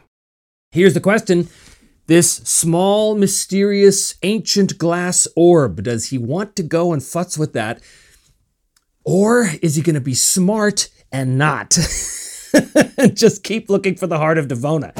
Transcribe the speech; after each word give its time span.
Here's 0.69 0.93
the 0.93 1.01
question. 1.01 1.47
This 2.07 2.35
small, 2.35 3.15
mysterious, 3.15 4.13
ancient 4.21 4.77
glass 4.77 5.27
orb, 5.35 5.81
does 5.81 6.09
he 6.09 6.19
want 6.19 6.55
to 6.55 6.61
go 6.61 6.93
and 6.93 7.01
futz 7.01 7.35
with 7.35 7.53
that? 7.53 7.81
Or 9.03 9.49
is 9.63 9.75
he 9.75 9.81
going 9.81 9.95
to 9.95 10.01
be 10.01 10.13
smart 10.13 10.89
and 11.11 11.39
not? 11.39 11.71
Just 13.15 13.43
keep 13.43 13.71
looking 13.71 13.95
for 13.95 14.05
the 14.05 14.19
heart 14.19 14.37
of 14.37 14.47
Devona. 14.47 14.93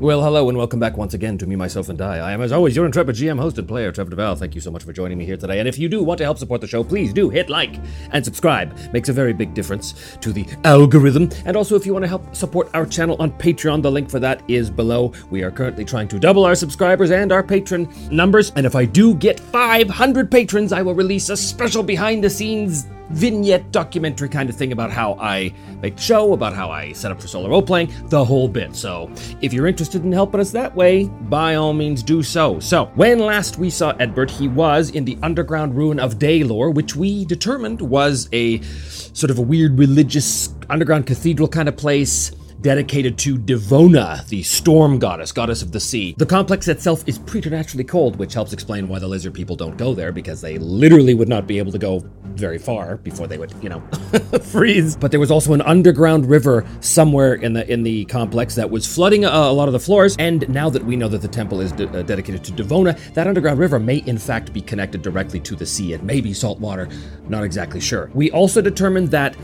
Well, 0.00 0.22
hello 0.22 0.48
and 0.48 0.56
welcome 0.56 0.78
back 0.78 0.96
once 0.96 1.14
again 1.14 1.38
to 1.38 1.46
Me, 1.48 1.56
Myself, 1.56 1.88
and 1.88 1.98
Die. 1.98 2.18
I 2.18 2.30
am, 2.30 2.40
as 2.40 2.52
always, 2.52 2.76
your 2.76 2.86
intrepid 2.86 3.16
GM 3.16 3.36
host 3.36 3.58
and 3.58 3.66
player, 3.66 3.90
Trevor 3.90 4.12
Devall. 4.14 4.38
Thank 4.38 4.54
you 4.54 4.60
so 4.60 4.70
much 4.70 4.84
for 4.84 4.92
joining 4.92 5.18
me 5.18 5.26
here 5.26 5.36
today. 5.36 5.58
And 5.58 5.66
if 5.66 5.76
you 5.76 5.88
do 5.88 6.04
want 6.04 6.18
to 6.18 6.24
help 6.24 6.38
support 6.38 6.60
the 6.60 6.68
show, 6.68 6.84
please 6.84 7.12
do 7.12 7.28
hit 7.28 7.50
like 7.50 7.80
and 8.12 8.24
subscribe. 8.24 8.78
Makes 8.92 9.08
a 9.08 9.12
very 9.12 9.32
big 9.32 9.54
difference 9.54 10.16
to 10.20 10.32
the 10.32 10.46
algorithm. 10.62 11.30
And 11.46 11.56
also, 11.56 11.74
if 11.74 11.84
you 11.84 11.94
want 11.94 12.04
to 12.04 12.08
help 12.08 12.32
support 12.32 12.70
our 12.74 12.86
channel 12.86 13.16
on 13.18 13.32
Patreon, 13.32 13.82
the 13.82 13.90
link 13.90 14.08
for 14.08 14.20
that 14.20 14.40
is 14.46 14.70
below. 14.70 15.12
We 15.30 15.42
are 15.42 15.50
currently 15.50 15.84
trying 15.84 16.06
to 16.08 16.20
double 16.20 16.44
our 16.44 16.54
subscribers 16.54 17.10
and 17.10 17.32
our 17.32 17.42
patron 17.42 17.92
numbers. 18.08 18.52
And 18.54 18.66
if 18.66 18.76
I 18.76 18.84
do 18.84 19.16
get 19.16 19.40
500 19.40 20.30
patrons, 20.30 20.72
I 20.72 20.80
will 20.80 20.94
release 20.94 21.28
a 21.28 21.36
special 21.36 21.82
behind 21.82 22.22
the 22.22 22.30
scenes 22.30 22.86
vignette 23.10 23.70
documentary 23.72 24.28
kind 24.28 24.48
of 24.48 24.56
thing 24.56 24.72
about 24.72 24.90
how 24.90 25.14
I 25.14 25.52
make 25.82 25.96
the 25.96 26.02
show, 26.02 26.32
about 26.32 26.54
how 26.54 26.70
I 26.70 26.92
set 26.92 27.10
up 27.10 27.20
for 27.20 27.28
solo 27.28 27.48
role 27.48 27.62
playing, 27.62 27.92
the 28.06 28.24
whole 28.24 28.48
bit. 28.48 28.74
So 28.74 29.10
if 29.40 29.52
you're 29.52 29.66
interested 29.66 30.04
in 30.04 30.12
helping 30.12 30.40
us 30.40 30.50
that 30.52 30.74
way, 30.74 31.04
by 31.04 31.54
all 31.54 31.72
means 31.72 32.02
do 32.02 32.22
so. 32.22 32.60
So 32.60 32.86
when 32.94 33.18
last 33.18 33.58
we 33.58 33.70
saw 33.70 33.92
Edbert, 33.94 34.30
he 34.30 34.48
was 34.48 34.90
in 34.90 35.04
the 35.04 35.18
underground 35.22 35.76
ruin 35.76 35.98
of 35.98 36.18
Daylor, 36.18 36.72
which 36.72 36.96
we 36.96 37.24
determined 37.24 37.80
was 37.80 38.28
a 38.32 38.60
sort 38.62 39.30
of 39.30 39.38
a 39.38 39.42
weird 39.42 39.78
religious 39.78 40.54
underground 40.70 41.06
cathedral 41.06 41.48
kind 41.48 41.68
of 41.68 41.76
place 41.76 42.32
dedicated 42.60 43.18
to 43.18 43.38
Devona, 43.38 44.26
the 44.28 44.42
storm 44.42 44.98
goddess, 44.98 45.32
goddess 45.32 45.62
of 45.62 45.72
the 45.72 45.80
sea. 45.80 46.14
The 46.18 46.26
complex 46.26 46.68
itself 46.68 47.04
is 47.06 47.18
preternaturally 47.18 47.84
cold, 47.84 48.16
which 48.16 48.34
helps 48.34 48.52
explain 48.52 48.88
why 48.88 48.98
the 48.98 49.06
lizard 49.08 49.34
people 49.34 49.56
don't 49.56 49.76
go 49.76 49.94
there, 49.94 50.12
because 50.12 50.40
they 50.40 50.58
literally 50.58 51.14
would 51.14 51.28
not 51.28 51.46
be 51.46 51.58
able 51.58 51.72
to 51.72 51.78
go 51.78 52.02
very 52.30 52.58
far 52.58 52.96
before 52.98 53.26
they 53.26 53.38
would, 53.38 53.52
you 53.62 53.68
know, 53.68 53.80
freeze. 54.42 54.96
But 54.96 55.10
there 55.10 55.20
was 55.20 55.30
also 55.30 55.52
an 55.52 55.62
underground 55.62 56.26
river 56.26 56.66
somewhere 56.80 57.34
in 57.34 57.52
the 57.52 57.70
in 57.70 57.82
the 57.82 58.04
complex 58.06 58.54
that 58.54 58.70
was 58.70 58.86
flooding 58.86 59.24
a, 59.24 59.28
a 59.28 59.52
lot 59.52 59.68
of 59.68 59.72
the 59.72 59.80
floors. 59.80 60.16
And 60.18 60.48
now 60.48 60.70
that 60.70 60.84
we 60.84 60.96
know 60.96 61.08
that 61.08 61.22
the 61.22 61.28
temple 61.28 61.60
is 61.60 61.72
de- 61.72 61.88
uh, 61.88 62.02
dedicated 62.02 62.44
to 62.44 62.52
Devona, 62.52 62.98
that 63.14 63.26
underground 63.26 63.58
river 63.58 63.78
may 63.78 63.98
in 63.98 64.18
fact 64.18 64.52
be 64.52 64.60
connected 64.60 65.02
directly 65.02 65.40
to 65.40 65.54
the 65.54 65.66
sea. 65.66 65.92
It 65.92 66.02
may 66.02 66.20
be 66.20 66.32
salt 66.32 66.58
water, 66.60 66.88
not 67.28 67.44
exactly 67.44 67.80
sure. 67.80 68.10
We 68.14 68.30
also 68.30 68.60
determined 68.60 69.08
that 69.08 69.36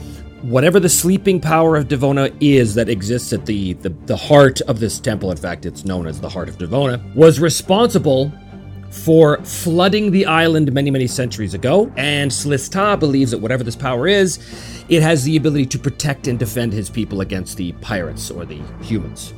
whatever 0.44 0.78
the 0.78 0.88
sleeping 0.88 1.40
power 1.40 1.74
of 1.76 1.88
Devona 1.88 2.34
is 2.38 2.74
that 2.74 2.88
exists 2.88 3.32
at 3.32 3.46
the, 3.46 3.72
the, 3.74 3.88
the 4.06 4.16
heart 4.16 4.60
of 4.62 4.78
this 4.78 5.00
temple, 5.00 5.30
in 5.30 5.36
fact, 5.38 5.64
it's 5.64 5.84
known 5.84 6.06
as 6.06 6.20
the 6.20 6.28
Heart 6.28 6.50
of 6.50 6.58
Devona, 6.58 7.14
was 7.14 7.40
responsible 7.40 8.30
for 8.90 9.42
flooding 9.42 10.10
the 10.10 10.26
island 10.26 10.70
many, 10.72 10.90
many 10.90 11.06
centuries 11.06 11.54
ago. 11.54 11.90
And 11.96 12.30
Slista 12.30 12.98
believes 13.00 13.30
that 13.30 13.38
whatever 13.38 13.64
this 13.64 13.74
power 13.74 14.06
is, 14.06 14.38
it 14.88 15.02
has 15.02 15.24
the 15.24 15.36
ability 15.36 15.66
to 15.66 15.78
protect 15.78 16.26
and 16.26 16.38
defend 16.38 16.72
his 16.72 16.90
people 16.90 17.22
against 17.22 17.56
the 17.56 17.72
pirates 17.72 18.30
or 18.30 18.44
the 18.44 18.60
humans. 18.82 19.32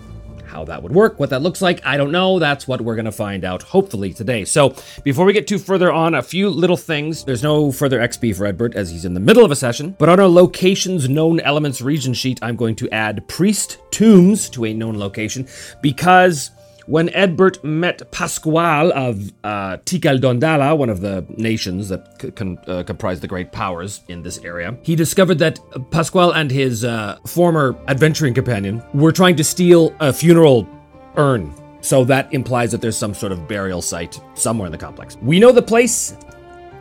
How 0.56 0.65
that 0.65 0.83
would 0.83 0.93
work, 0.93 1.21
what 1.21 1.28
that 1.28 1.43
looks 1.43 1.61
like, 1.61 1.84
I 1.84 1.99
don't 1.99 2.11
know. 2.11 2.39
That's 2.39 2.67
what 2.67 2.81
we're 2.81 2.94
going 2.94 3.05
to 3.05 3.12
find 3.12 3.44
out 3.44 3.62
hopefully 3.62 4.15
today. 4.15 4.47
So, 4.47 4.75
before 5.05 5.27
we 5.27 5.34
get 5.34 5.47
too 5.47 5.59
further 5.59 5.93
on, 5.93 6.15
a 6.15 6.22
few 6.22 6.49
little 6.49 6.78
things. 6.78 7.25
There's 7.25 7.43
no 7.43 7.71
further 7.71 8.00
XP 8.00 8.34
for 8.34 8.50
Edbert 8.50 8.75
as 8.75 8.89
he's 8.89 9.05
in 9.05 9.12
the 9.12 9.21
middle 9.21 9.44
of 9.44 9.50
a 9.50 9.55
session. 9.55 9.94
But 9.99 10.09
on 10.09 10.19
our 10.19 10.28
locations 10.28 11.11
known 11.11 11.41
elements 11.41 11.83
region 11.83 12.15
sheet, 12.15 12.39
I'm 12.41 12.56
going 12.56 12.75
to 12.77 12.89
add 12.89 13.28
priest 13.28 13.81
tombs 13.91 14.49
to 14.49 14.65
a 14.65 14.72
known 14.72 14.99
location 14.99 15.47
because 15.83 16.53
when 16.86 17.08
Edbert 17.08 17.62
met 17.64 18.10
Pasquale 18.10 18.92
of 18.92 19.32
uh, 19.44 19.78
Tikal 19.84 20.20
Dondala, 20.20 20.76
one 20.76 20.88
of 20.88 21.00
the 21.00 21.24
nations 21.36 21.88
that 21.88 22.20
c- 22.20 22.30
con- 22.30 22.58
uh, 22.66 22.82
comprise 22.84 23.20
the 23.20 23.26
great 23.26 23.50
powers 23.52 24.02
in 24.08 24.22
this 24.22 24.38
area, 24.44 24.76
he 24.82 24.94
discovered 24.94 25.38
that 25.38 25.58
Pasquale 25.91 26.32
and 26.34 26.50
his 26.50 26.84
uh, 26.84 27.19
former 27.26 27.76
adventuring 27.88 28.34
companion 28.34 28.82
were 28.94 29.12
trying 29.12 29.36
to 29.36 29.44
steal 29.44 29.94
a 30.00 30.12
funeral 30.12 30.69
urn. 31.16 31.52
So 31.80 32.04
that 32.04 32.32
implies 32.32 32.72
that 32.72 32.80
there's 32.80 32.96
some 32.96 33.14
sort 33.14 33.32
of 33.32 33.46
burial 33.46 33.82
site 33.82 34.20
somewhere 34.34 34.66
in 34.66 34.72
the 34.72 34.78
complex. 34.78 35.16
We 35.22 35.38
know 35.38 35.52
the 35.52 35.62
place 35.62 36.16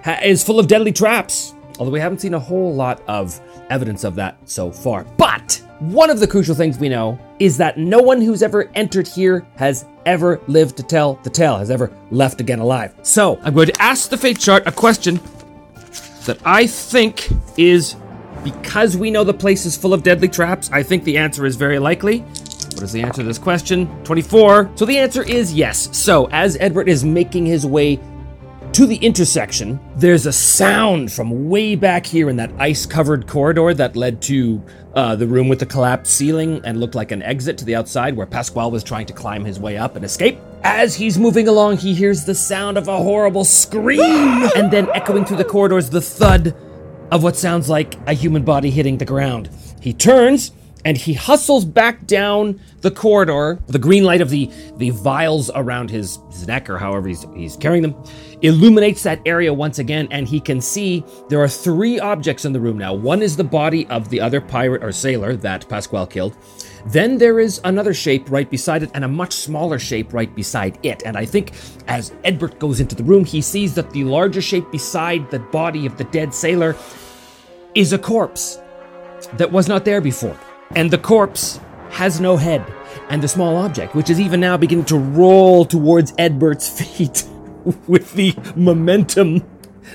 ha- 0.04 0.20
is 0.24 0.44
full 0.44 0.60
of 0.60 0.68
deadly 0.68 0.92
traps, 0.92 1.54
although 1.80 1.92
we 1.92 2.00
haven't 2.00 2.20
seen 2.20 2.34
a 2.34 2.40
whole 2.40 2.74
lot 2.74 3.02
of 3.08 3.40
evidence 3.70 4.04
of 4.04 4.16
that 4.16 4.38
so 4.46 4.72
far. 4.72 5.04
But 5.18 5.62
one 5.92 6.10
of 6.10 6.20
the 6.20 6.28
crucial 6.28 6.56
things 6.56 6.80
we 6.80 6.90
know 6.90 7.20
is 7.40 7.58
that 7.58 7.78
no 7.78 8.02
one 8.02 8.22
who's 8.22 8.42
ever 8.42 8.70
entered 8.76 9.08
here 9.08 9.46
has 9.58 9.86
ever 10.06 10.42
lived 10.48 10.78
to 10.78 10.84
tell 10.84 11.16
the 11.24 11.30
tale, 11.30 11.58
has 11.58 11.70
ever 11.70 11.92
left 12.12 12.42
again 12.42 12.60
alive. 12.60 12.94
So 13.04 13.40
I'm 13.44 13.54
going 13.54 13.68
to 13.68 13.82
ask 13.82 14.10
the 14.10 14.18
fate 14.18 14.40
chart 14.40 14.64
a 14.66 14.72
question 14.72 15.20
that 16.26 16.40
I 16.46 16.66
think 16.68 17.30
is 17.58 17.96
because 18.44 18.96
we 18.96 19.12
know 19.12 19.24
the 19.24 19.34
place 19.34 19.66
is 19.66 19.76
full 19.76 19.94
of 19.94 20.04
deadly 20.04 20.28
traps, 20.28 20.70
I 20.72 20.84
think 20.84 21.04
the 21.04 21.18
answer 21.18 21.46
is 21.46 21.56
very 21.56 21.80
likely. 21.80 22.20
What 22.20 22.84
is 22.84 22.92
the 22.92 23.02
answer 23.02 23.22
to 23.22 23.28
this 23.28 23.40
question? 23.40 23.88
24. 24.04 24.72
So 24.76 24.86
the 24.86 24.98
answer 24.98 25.24
is 25.24 25.54
yes. 25.54 25.96
So 25.98 26.28
as 26.32 26.58
Edbert 26.58 26.88
is 26.88 27.04
making 27.04 27.46
his 27.46 27.66
way 27.66 28.00
to 28.76 28.86
the 28.86 28.98
intersection, 28.98 29.80
there's 29.96 30.26
a 30.26 30.34
sound 30.34 31.10
from 31.10 31.48
way 31.48 31.76
back 31.76 32.06
here 32.06 32.30
in 32.30 32.36
that 32.36 32.52
ice 32.60 32.86
covered 32.86 33.26
corridor 33.26 33.74
that 33.74 33.96
led 33.96 34.22
to 34.22 34.62
uh, 34.96 35.16
the 35.16 35.26
room 35.26 35.48
with 35.48 35.60
the 35.60 35.66
collapsed 35.66 36.14
ceiling 36.14 36.60
and 36.66 36.78
looked 36.78 36.94
like 36.94 37.14
an 37.14 37.24
exit 37.24 37.58
to 37.58 37.64
the 37.64 37.74
outside 37.74 38.18
where 38.18 38.26
Pasquale 38.26 38.70
was 38.70 38.84
trying 38.84 39.06
to 39.06 39.14
climb 39.14 39.46
his 39.46 39.62
way 39.62 39.78
up 39.78 39.96
and 39.96 40.04
escape. 40.04 40.38
As 40.66 40.94
he's 40.94 41.18
moving 41.18 41.48
along, 41.48 41.78
he 41.78 41.94
hears 41.94 42.26
the 42.26 42.36
sound 42.36 42.78
of 42.78 42.90
a 42.90 42.98
horrible 42.98 43.46
scream, 43.46 44.02
and 44.58 44.70
then 44.70 44.90
echoing 44.94 45.24
through 45.24 45.38
the 45.38 45.46
corridors, 45.46 45.90
the 45.90 46.02
thud 46.02 46.54
of 47.12 47.24
what 47.24 47.38
sounds 47.38 47.70
like 47.70 47.96
a 48.08 48.14
human 48.14 48.44
body 48.44 48.72
hitting 48.72 48.98
the 48.98 49.06
ground. 49.06 49.50
He 49.80 49.94
turns 49.94 50.52
and 50.86 50.96
he 50.96 51.14
hustles 51.14 51.66
back 51.66 52.06
down 52.06 52.62
the 52.82 52.92
corridor. 52.92 53.60
The 53.68 53.80
green 53.80 54.04
light 54.04 54.22
of 54.22 54.30
the, 54.30 54.50
the 54.78 54.92
vials 54.92 55.50
around 55.56 55.90
his, 55.90 56.20
his 56.30 56.48
neck, 56.48 56.70
or 56.70 56.78
however 56.78 57.08
he's, 57.08 57.26
he's 57.36 57.58
carrying 57.58 57.82
them, 57.82 57.96
illuminates 58.44 59.02
that 59.04 59.20
area 59.26 59.52
once 59.52 59.80
again, 59.80 60.08
and 60.12 60.28
he 60.28 60.40
can 60.40 60.62
see 60.62 61.04
there 61.28 61.42
are 61.42 61.48
three 61.48 62.00
objects 62.00 62.46
in 62.46 62.54
the 62.54 62.60
room 62.60 62.78
now. 62.78 62.94
One 62.94 63.24
is 63.24 63.36
the 63.36 63.44
body 63.44 63.88
of 63.88 64.10
the 64.10 64.22
other 64.22 64.40
pirate 64.40 64.84
or 64.84 64.92
sailor 64.92 65.36
that 65.38 65.68
Pasquale 65.68 66.08
killed. 66.08 66.38
Then 66.86 67.18
there 67.18 67.40
is 67.40 67.60
another 67.64 67.96
shape 67.96 68.30
right 68.30 68.50
beside 68.50 68.84
it, 68.84 68.92
and 68.94 69.04
a 69.04 69.08
much 69.08 69.34
smaller 69.34 69.80
shape 69.80 70.14
right 70.14 70.34
beside 70.36 70.78
it. 70.84 71.02
And 71.04 71.18
I 71.18 71.26
think 71.26 71.54
as 71.88 72.12
Edbert 72.24 72.60
goes 72.60 72.80
into 72.80 72.96
the 72.96 73.04
room, 73.04 73.26
he 73.26 73.42
sees 73.42 73.74
that 73.74 73.90
the 73.90 74.04
larger 74.04 74.42
shape 74.42 74.72
beside 74.72 75.32
the 75.32 75.40
body 75.40 75.88
of 75.88 75.98
the 75.98 76.04
dead 76.04 76.32
sailor 76.32 76.76
is 77.74 77.92
a 77.92 77.98
corpse 77.98 78.60
that 79.34 79.52
was 79.52 79.68
not 79.68 79.84
there 79.84 80.00
before. 80.00 80.38
And 80.72 80.92
the 80.92 80.98
corpse 80.98 81.60
has 81.92 82.20
no 82.20 82.38
head. 82.38 82.66
And 83.10 83.22
the 83.22 83.28
small 83.28 83.58
object, 83.58 83.94
which 83.94 84.10
is 84.10 84.20
even 84.20 84.40
now 84.40 84.58
beginning 84.58 84.86
to 84.86 84.98
roll 84.98 85.66
towards 85.66 86.12
Edbert's 86.14 86.70
feet 86.80 87.24
with 87.88 88.14
the 88.14 88.36
momentum 88.56 89.44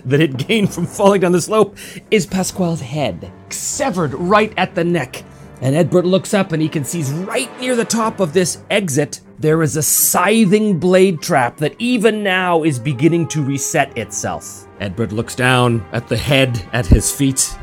that 0.05 0.21
it 0.21 0.37
gained 0.37 0.73
from 0.73 0.87
falling 0.87 1.21
down 1.21 1.33
the 1.33 1.41
slope, 1.41 1.77
is 2.11 2.27
Pasquale's 2.27 2.81
head, 2.81 3.31
severed 3.51 4.15
right 4.15 4.53
at 4.57 4.75
the 4.75 4.85
neck. 4.85 5.25
And 5.61 5.75
Edbert 5.75 6.05
looks 6.05 6.33
up 6.33 6.53
and 6.53 6.63
he 6.63 6.69
can 6.69 6.85
see 6.85 7.03
right 7.25 7.51
near 7.61 7.77
the 7.77 7.85
top 7.85 8.21
of 8.21 8.33
this 8.33 8.63
exit, 8.71 9.21
there 9.39 9.63
is 9.63 9.77
a 9.77 9.83
scything 9.83 10.79
blade 10.79 11.21
trap 11.21 11.59
that 11.59 11.75
even 11.79 12.23
now 12.23 12.63
is 12.63 12.79
beginning 12.79 13.27
to 13.29 13.43
reset 13.43 13.97
itself. 13.97 14.67
Edbert 14.81 15.13
looks 15.13 15.35
down 15.35 15.85
at 15.93 16.09
the 16.09 16.17
head 16.17 16.63
at 16.73 16.87
his 16.87 17.11
feet. 17.11 17.57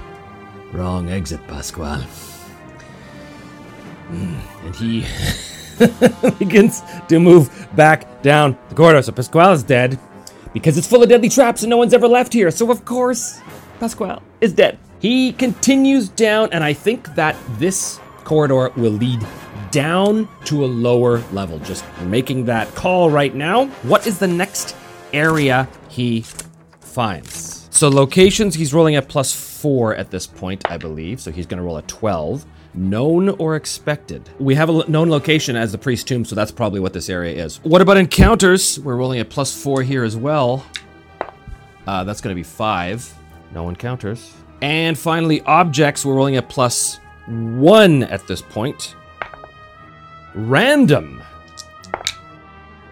Wrong 0.74 1.10
exit, 1.10 1.46
Pasquale. 1.48 2.06
And 4.64 4.76
he 4.76 5.06
begins 6.40 6.82
to 7.08 7.20
move 7.20 7.68
back 7.76 8.22
down 8.22 8.58
the 8.70 8.76
corridor. 8.76 9.02
So 9.02 9.12
Pasquale 9.12 9.54
is 9.54 9.64
dead 9.64 10.00
because 10.54 10.78
it's 10.78 10.88
full 10.88 11.04
of 11.04 11.10
deadly 11.10 11.30
traps 11.30 11.64
and 11.64 11.70
no 11.70 11.78
one's 11.78 11.94
ever 11.94 12.08
left 12.08 12.34
here. 12.34 12.52
So, 12.52 12.72
of 12.72 12.84
course, 12.86 13.40
Pasquale 13.80 14.22
is 14.42 14.54
dead. 14.54 14.80
He 15.00 15.32
continues 15.34 16.10
down, 16.10 16.50
and 16.52 16.64
I 16.64 16.74
think 16.74 17.14
that 17.16 17.36
this 17.60 18.00
corridor 18.24 18.72
will 18.76 18.92
lead 18.94 19.26
down 19.70 20.28
to 20.46 20.66
a 20.66 20.68
lower 20.68 21.20
level. 21.32 21.60
Just 21.60 21.86
making 22.02 22.46
that 22.46 22.74
call 22.74 23.12
right 23.12 23.36
now. 23.36 23.68
What 23.84 24.08
is 24.08 24.18
the 24.18 24.28
next 24.28 24.76
area 25.14 25.68
he 25.90 26.26
finds? 26.80 27.68
So, 27.70 27.90
locations, 27.90 28.56
he's 28.56 28.74
rolling 28.74 28.96
at 28.96 29.08
plus 29.08 29.34
four 29.34 29.96
at 29.96 30.10
this 30.10 30.26
point, 30.26 30.70
I 30.72 30.78
believe. 30.78 31.22
So, 31.22 31.32
he's 31.32 31.46
going 31.46 31.60
to 31.60 31.64
roll 31.64 31.78
a 31.78 31.84
12. 31.84 32.44
Known 32.78 33.30
or 33.30 33.56
expected? 33.56 34.30
We 34.38 34.54
have 34.54 34.70
a 34.70 34.88
known 34.88 35.10
location 35.10 35.56
as 35.56 35.72
the 35.72 35.80
priest 35.80 36.08
tomb, 36.08 36.24
so 36.24 36.36
that's 36.36 36.52
probably 36.52 36.80
what 36.80 36.94
this 36.94 37.10
area 37.10 37.44
is. 37.44 37.58
What 37.64 37.82
about 37.82 37.98
encounters? 37.98 38.80
We're 38.80 38.96
rolling 38.96 39.20
a 39.20 39.26
plus 39.26 39.60
four 39.60 39.82
here 39.82 40.04
as 40.04 40.16
well. 40.16 40.64
Uh, 41.88 42.04
that's 42.04 42.22
going 42.22 42.36
to 42.36 42.40
be 42.40 42.44
five. 42.44 43.12
No 43.52 43.68
encounters. 43.70 44.32
And 44.62 44.96
finally, 44.96 45.42
objects. 45.42 46.06
We're 46.06 46.14
rolling 46.14 46.38
a 46.38 46.44
plus 46.44 47.00
one 47.28 48.04
at 48.04 48.28
this 48.28 48.44
point. 48.44 48.96
Random. 50.36 51.24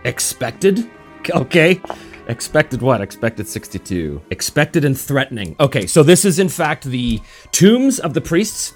Expected? 0.03 0.89
Okay. 1.29 1.79
Expected 2.27 2.81
what? 2.81 3.01
Expected 3.01 3.47
62. 3.47 4.19
Expected 4.31 4.83
and 4.83 4.99
threatening. 4.99 5.55
Okay, 5.59 5.85
so 5.85 6.01
this 6.01 6.25
is 6.25 6.39
in 6.39 6.49
fact 6.49 6.85
the 6.85 7.21
tombs 7.51 7.99
of 7.99 8.15
the 8.15 8.21
priests. 8.21 8.73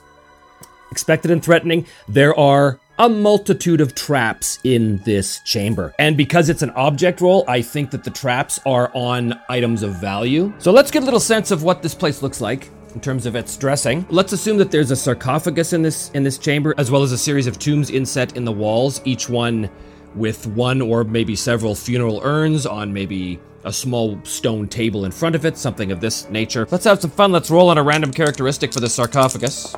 Expected 0.91 1.31
and 1.31 1.44
threatening. 1.44 1.86
There 2.07 2.38
are 2.38 2.80
a 3.00 3.07
multitude 3.07 3.80
of 3.80 3.95
traps 3.95 4.59
in 4.65 4.97
this 5.06 5.39
chamber. 5.45 5.94
And 5.97 6.18
because 6.18 6.50
it's 6.50 6.62
an 6.62 6.71
object 6.71 7.21
roll, 7.21 7.45
I 7.47 7.62
think 7.62 7.91
that 7.91 8.03
the 8.03 8.09
traps 8.09 8.59
are 8.65 8.91
on 8.94 9.39
items 9.47 9.83
of 9.83 9.95
value. 9.95 10.53
So 10.59 10.71
let's 10.71 10.91
get 10.91 11.03
a 11.03 11.06
little 11.06 11.19
sense 11.21 11.51
of 11.51 11.63
what 11.63 11.81
this 11.81 11.95
place 11.95 12.21
looks 12.21 12.41
like 12.41 12.69
in 12.94 13.00
terms 13.00 13.25
of 13.25 13.36
its 13.36 13.56
dressing. 13.56 14.06
Let's 14.09 14.33
assume 14.33 14.57
that 14.57 14.69
there's 14.69 14.91
a 14.91 14.95
sarcophagus 14.95 15.71
in 15.74 15.81
this 15.81 16.12
in 16.12 16.24
this 16.24 16.38
chamber 16.38 16.74
as 16.77 16.92
well 16.92 17.03
as 17.03 17.12
a 17.12 17.18
series 17.18 17.47
of 17.47 17.57
tombs 17.57 17.89
inset 17.89 18.35
in 18.35 18.44
the 18.44 18.51
walls, 18.51 19.01
each 19.06 19.30
one 19.30 19.69
with 20.15 20.47
one 20.47 20.81
or 20.81 21.03
maybe 21.03 21.35
several 21.35 21.75
funeral 21.75 22.19
urns 22.24 22.65
on 22.65 22.92
maybe 22.92 23.39
a 23.63 23.71
small 23.71 24.19
stone 24.24 24.68
table 24.68 25.06
in 25.06 25.12
front 25.12 25.35
of 25.35 25.45
it, 25.45 25.57
something 25.57 25.92
of 25.92 26.01
this 26.01 26.30
nature. 26.30 26.68
Let's 26.71 26.85
have 26.85 27.00
some 27.00 27.12
fun. 27.12 27.31
Let's 27.31 27.51
roll 27.51 27.69
on 27.69 27.77
a 27.77 27.83
random 27.83 28.12
characteristic 28.12 28.74
for 28.74 28.80
the 28.80 28.89
sarcophagus. 28.89 29.75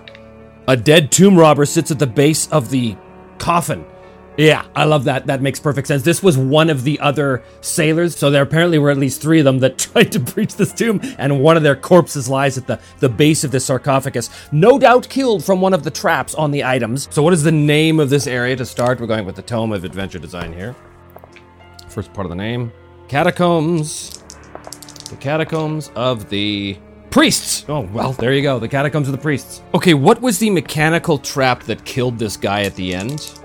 A 0.67 0.77
dead 0.77 1.11
tomb 1.11 1.37
robber 1.37 1.65
sits 1.65 1.91
at 1.91 1.99
the 1.99 2.07
base 2.07 2.47
of 2.49 2.69
the 2.69 2.95
coffin. 3.37 3.85
Yeah, 4.37 4.65
I 4.75 4.85
love 4.85 5.03
that. 5.03 5.27
That 5.27 5.41
makes 5.41 5.59
perfect 5.59 5.87
sense. 5.87 6.03
This 6.03 6.23
was 6.23 6.37
one 6.37 6.69
of 6.69 6.83
the 6.83 6.99
other 6.99 7.43
sailors, 7.59 8.15
so 8.15 8.31
there 8.31 8.43
apparently 8.43 8.79
were 8.79 8.89
at 8.89 8.97
least 8.97 9.21
three 9.21 9.39
of 9.39 9.45
them 9.45 9.59
that 9.59 9.77
tried 9.77 10.11
to 10.13 10.19
breach 10.19 10.55
this 10.55 10.71
tomb, 10.73 11.01
and 11.17 11.41
one 11.41 11.57
of 11.57 11.63
their 11.63 11.75
corpses 11.75 12.29
lies 12.29 12.57
at 12.57 12.65
the, 12.65 12.79
the 12.99 13.09
base 13.09 13.43
of 13.43 13.51
this 13.51 13.65
sarcophagus, 13.65 14.29
no 14.51 14.79
doubt 14.79 15.09
killed 15.09 15.43
from 15.43 15.59
one 15.59 15.73
of 15.73 15.83
the 15.83 15.91
traps 15.91 16.33
on 16.33 16.51
the 16.51 16.63
items. 16.63 17.07
So, 17.11 17.21
what 17.21 17.33
is 17.33 17.43
the 17.43 17.51
name 17.51 17.99
of 17.99 18.09
this 18.09 18.25
area 18.25 18.55
to 18.55 18.65
start? 18.65 18.99
We're 18.99 19.07
going 19.07 19.25
with 19.25 19.35
the 19.35 19.41
Tome 19.41 19.73
of 19.73 19.83
Adventure 19.83 20.19
Design 20.19 20.53
here. 20.53 20.75
First 21.89 22.13
part 22.13 22.25
of 22.25 22.29
the 22.29 22.35
name 22.35 22.71
Catacombs. 23.09 24.23
The 25.09 25.17
Catacombs 25.17 25.91
of 25.95 26.29
the 26.29 26.77
Priests! 27.11 27.65
Oh, 27.67 27.81
well, 27.91 28.13
there 28.13 28.33
you 28.33 28.41
go. 28.41 28.57
The 28.57 28.69
Catacombs 28.69 29.09
of 29.09 29.11
the 29.11 29.17
Priests. 29.17 29.61
Okay, 29.73 29.93
what 29.93 30.21
was 30.21 30.39
the 30.39 30.49
mechanical 30.49 31.17
trap 31.17 31.63
that 31.63 31.83
killed 31.83 32.17
this 32.17 32.37
guy 32.37 32.61
at 32.61 32.73
the 32.75 32.95
end? 32.95 33.37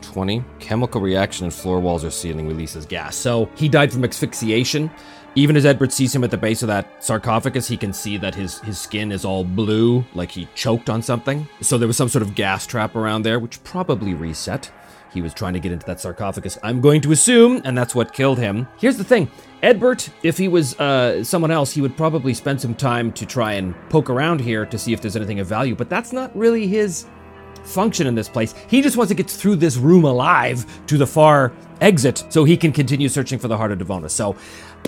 20. 0.00 0.42
Chemical 0.58 1.02
reaction 1.02 1.44
in 1.44 1.50
floor 1.50 1.80
walls 1.80 2.02
or 2.02 2.10
ceiling 2.10 2.48
releases 2.48 2.86
gas. 2.86 3.14
So 3.14 3.50
he 3.56 3.68
died 3.68 3.92
from 3.92 4.04
asphyxiation. 4.04 4.90
Even 5.34 5.54
as 5.54 5.66
Edbert 5.66 5.92
sees 5.92 6.14
him 6.14 6.24
at 6.24 6.30
the 6.30 6.38
base 6.38 6.62
of 6.62 6.68
that 6.68 7.04
sarcophagus, 7.04 7.68
he 7.68 7.76
can 7.76 7.92
see 7.92 8.16
that 8.16 8.34
his, 8.34 8.58
his 8.60 8.78
skin 8.78 9.12
is 9.12 9.26
all 9.26 9.44
blue, 9.44 10.02
like 10.14 10.30
he 10.30 10.48
choked 10.54 10.88
on 10.88 11.02
something. 11.02 11.46
So 11.60 11.76
there 11.76 11.86
was 11.86 11.98
some 11.98 12.08
sort 12.08 12.22
of 12.22 12.34
gas 12.34 12.66
trap 12.66 12.96
around 12.96 13.22
there, 13.22 13.38
which 13.38 13.62
probably 13.64 14.14
reset. 14.14 14.70
He 15.16 15.22
was 15.22 15.32
trying 15.32 15.54
to 15.54 15.60
get 15.60 15.72
into 15.72 15.86
that 15.86 15.98
sarcophagus, 15.98 16.58
I'm 16.62 16.82
going 16.82 17.00
to 17.00 17.10
assume, 17.10 17.62
and 17.64 17.76
that's 17.76 17.94
what 17.94 18.12
killed 18.12 18.38
him. 18.38 18.68
Here's 18.76 18.98
the 18.98 19.04
thing 19.04 19.30
Edbert, 19.62 20.10
if 20.22 20.36
he 20.36 20.46
was 20.46 20.78
uh, 20.78 21.24
someone 21.24 21.50
else, 21.50 21.72
he 21.72 21.80
would 21.80 21.96
probably 21.96 22.34
spend 22.34 22.60
some 22.60 22.74
time 22.74 23.10
to 23.12 23.24
try 23.24 23.54
and 23.54 23.74
poke 23.88 24.10
around 24.10 24.42
here 24.42 24.66
to 24.66 24.76
see 24.76 24.92
if 24.92 25.00
there's 25.00 25.16
anything 25.16 25.40
of 25.40 25.46
value, 25.46 25.74
but 25.74 25.88
that's 25.88 26.12
not 26.12 26.36
really 26.36 26.66
his 26.66 27.06
function 27.64 28.06
in 28.06 28.14
this 28.14 28.28
place. 28.28 28.54
He 28.68 28.82
just 28.82 28.98
wants 28.98 29.08
to 29.08 29.14
get 29.14 29.30
through 29.30 29.56
this 29.56 29.78
room 29.78 30.04
alive 30.04 30.66
to 30.86 30.98
the 30.98 31.06
far 31.06 31.50
exit 31.80 32.24
so 32.28 32.44
he 32.44 32.58
can 32.58 32.72
continue 32.72 33.08
searching 33.08 33.38
for 33.38 33.48
the 33.48 33.56
heart 33.56 33.72
of 33.72 33.78
Devona. 33.78 34.10
So 34.10 34.36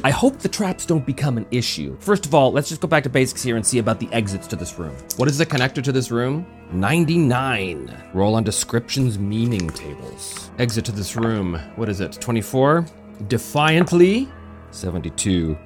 I 0.05 0.11
hope 0.11 0.39
the 0.39 0.49
traps 0.49 0.87
don't 0.87 1.05
become 1.05 1.39
an 1.39 1.47
issue. 1.51 1.97
First 1.99 2.25
of 2.25 2.35
all, 2.35 2.53
let's 2.53 2.69
just 2.69 2.81
go 2.81 2.87
back 2.87 3.03
to 3.03 3.09
basics 3.09 3.43
here 3.43 3.57
and 3.57 3.67
see 3.67 3.79
about 3.79 3.99
the 3.99 4.09
exits 4.13 4.47
to 4.49 4.57
this 4.57 4.79
room. 4.79 4.95
What 5.17 5.29
is 5.29 5.39
the 5.39 5.47
connector 5.47 5.83
to 5.83 5.91
this 5.91 6.11
room? 6.11 6.47
99. 6.71 8.11
Roll 8.15 8.37
on 8.37 8.45
descriptions 8.45 9.19
meaning 9.19 9.69
tables. 9.71 10.51
Exit 10.59 10.85
to 10.85 10.93
this 10.93 11.17
room. 11.17 11.59
What 11.75 11.89
is 11.89 12.01
it? 12.01 12.13
24. 12.13 12.87
Defiantly. 13.27 14.29
72. 14.71 15.59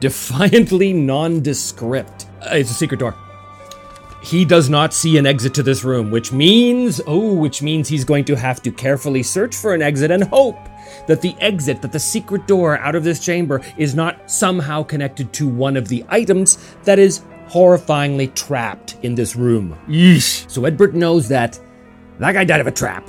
Defiantly 0.00 0.92
nondescript. 0.92 2.26
Uh, 2.40 2.54
it's 2.54 2.70
a 2.70 2.74
secret 2.74 3.00
door 3.00 3.14
he 4.24 4.44
does 4.44 4.70
not 4.70 4.94
see 4.94 5.18
an 5.18 5.26
exit 5.26 5.52
to 5.54 5.62
this 5.62 5.84
room, 5.84 6.10
which 6.10 6.32
means, 6.32 7.00
oh, 7.06 7.34
which 7.34 7.60
means 7.60 7.88
he's 7.88 8.04
going 8.04 8.24
to 8.24 8.34
have 8.34 8.62
to 8.62 8.72
carefully 8.72 9.22
search 9.22 9.54
for 9.54 9.74
an 9.74 9.82
exit 9.82 10.10
and 10.10 10.24
hope 10.24 10.56
that 11.06 11.20
the 11.20 11.34
exit, 11.40 11.82
that 11.82 11.92
the 11.92 11.98
secret 11.98 12.46
door 12.46 12.78
out 12.78 12.94
of 12.94 13.04
this 13.04 13.24
chamber 13.24 13.60
is 13.76 13.94
not 13.94 14.30
somehow 14.30 14.82
connected 14.82 15.32
to 15.34 15.48
one 15.48 15.76
of 15.76 15.88
the 15.88 16.04
items 16.08 16.58
that 16.84 16.98
is 16.98 17.22
horrifyingly 17.48 18.34
trapped 18.34 18.96
in 19.02 19.14
this 19.14 19.36
room. 19.36 19.78
Yeesh. 19.88 20.48
So 20.50 20.62
Edbert 20.62 20.94
knows 20.94 21.28
that 21.28 21.58
that 22.18 22.32
guy 22.32 22.44
died 22.44 22.60
of 22.60 22.66
a 22.66 22.72
trap. 22.72 23.08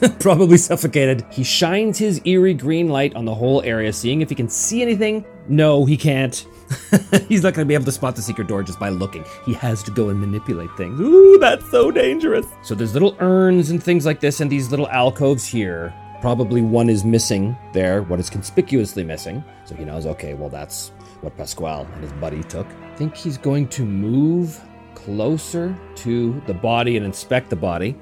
Probably 0.20 0.58
suffocated. 0.58 1.24
He 1.30 1.42
shines 1.42 1.98
his 1.98 2.20
eerie 2.24 2.54
green 2.54 2.88
light 2.88 3.14
on 3.14 3.24
the 3.24 3.34
whole 3.34 3.62
area, 3.62 3.92
seeing 3.92 4.20
if 4.20 4.28
he 4.28 4.34
can 4.34 4.48
see 4.48 4.82
anything. 4.82 5.24
No, 5.48 5.84
he 5.84 5.96
can't. 5.96 6.46
He's 7.28 7.42
not 7.42 7.54
going 7.54 7.64
to 7.64 7.68
be 7.68 7.74
able 7.74 7.84
to 7.84 7.92
spot 7.92 8.16
the 8.16 8.22
secret 8.22 8.48
door 8.48 8.62
just 8.62 8.78
by 8.78 8.88
looking. 8.88 9.24
He 9.44 9.54
has 9.54 9.82
to 9.84 9.90
go 9.90 10.08
and 10.08 10.20
manipulate 10.20 10.70
things. 10.76 11.00
Ooh, 11.00 11.38
that's 11.38 11.70
so 11.70 11.90
dangerous. 11.90 12.46
So 12.62 12.74
there's 12.74 12.92
little 12.92 13.16
urns 13.20 13.70
and 13.70 13.82
things 13.82 14.04
like 14.04 14.20
this, 14.20 14.40
and 14.40 14.50
these 14.50 14.70
little 14.70 14.88
alcoves 14.88 15.46
here. 15.46 15.94
Probably 16.26 16.60
one 16.60 16.90
is 16.90 17.04
missing 17.04 17.56
there, 17.72 18.02
what 18.02 18.18
is 18.18 18.28
conspicuously 18.28 19.04
missing. 19.04 19.44
So 19.64 19.76
he 19.76 19.84
knows, 19.84 20.06
okay, 20.06 20.34
well, 20.34 20.48
that's 20.48 20.88
what 21.20 21.36
Pasquale 21.36 21.86
and 21.94 22.02
his 22.02 22.12
buddy 22.14 22.42
took. 22.42 22.66
I 22.66 22.96
think 22.96 23.16
he's 23.16 23.38
going 23.38 23.68
to 23.68 23.84
move 23.84 24.60
closer 24.96 25.78
to 25.94 26.42
the 26.48 26.52
body 26.52 26.96
and 26.96 27.06
inspect 27.06 27.48
the 27.48 27.54
body. 27.54 27.94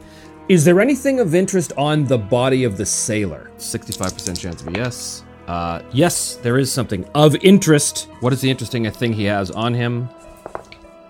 Is 0.48 0.64
there 0.64 0.80
anything 0.80 1.20
of 1.20 1.34
interest 1.34 1.74
on 1.76 2.06
the 2.06 2.16
body 2.16 2.64
of 2.64 2.78
the 2.78 2.86
sailor? 2.86 3.50
65% 3.58 4.40
chance 4.40 4.62
of 4.62 4.68
a 4.68 4.72
yes. 4.72 5.22
Uh, 5.46 5.82
yes, 5.92 6.36
there 6.36 6.56
is 6.56 6.72
something 6.72 7.06
of 7.14 7.36
interest. 7.44 8.08
What 8.20 8.32
is 8.32 8.40
the 8.40 8.50
interesting 8.50 8.90
thing 8.90 9.12
he 9.12 9.24
has 9.24 9.50
on 9.50 9.74
him? 9.74 10.08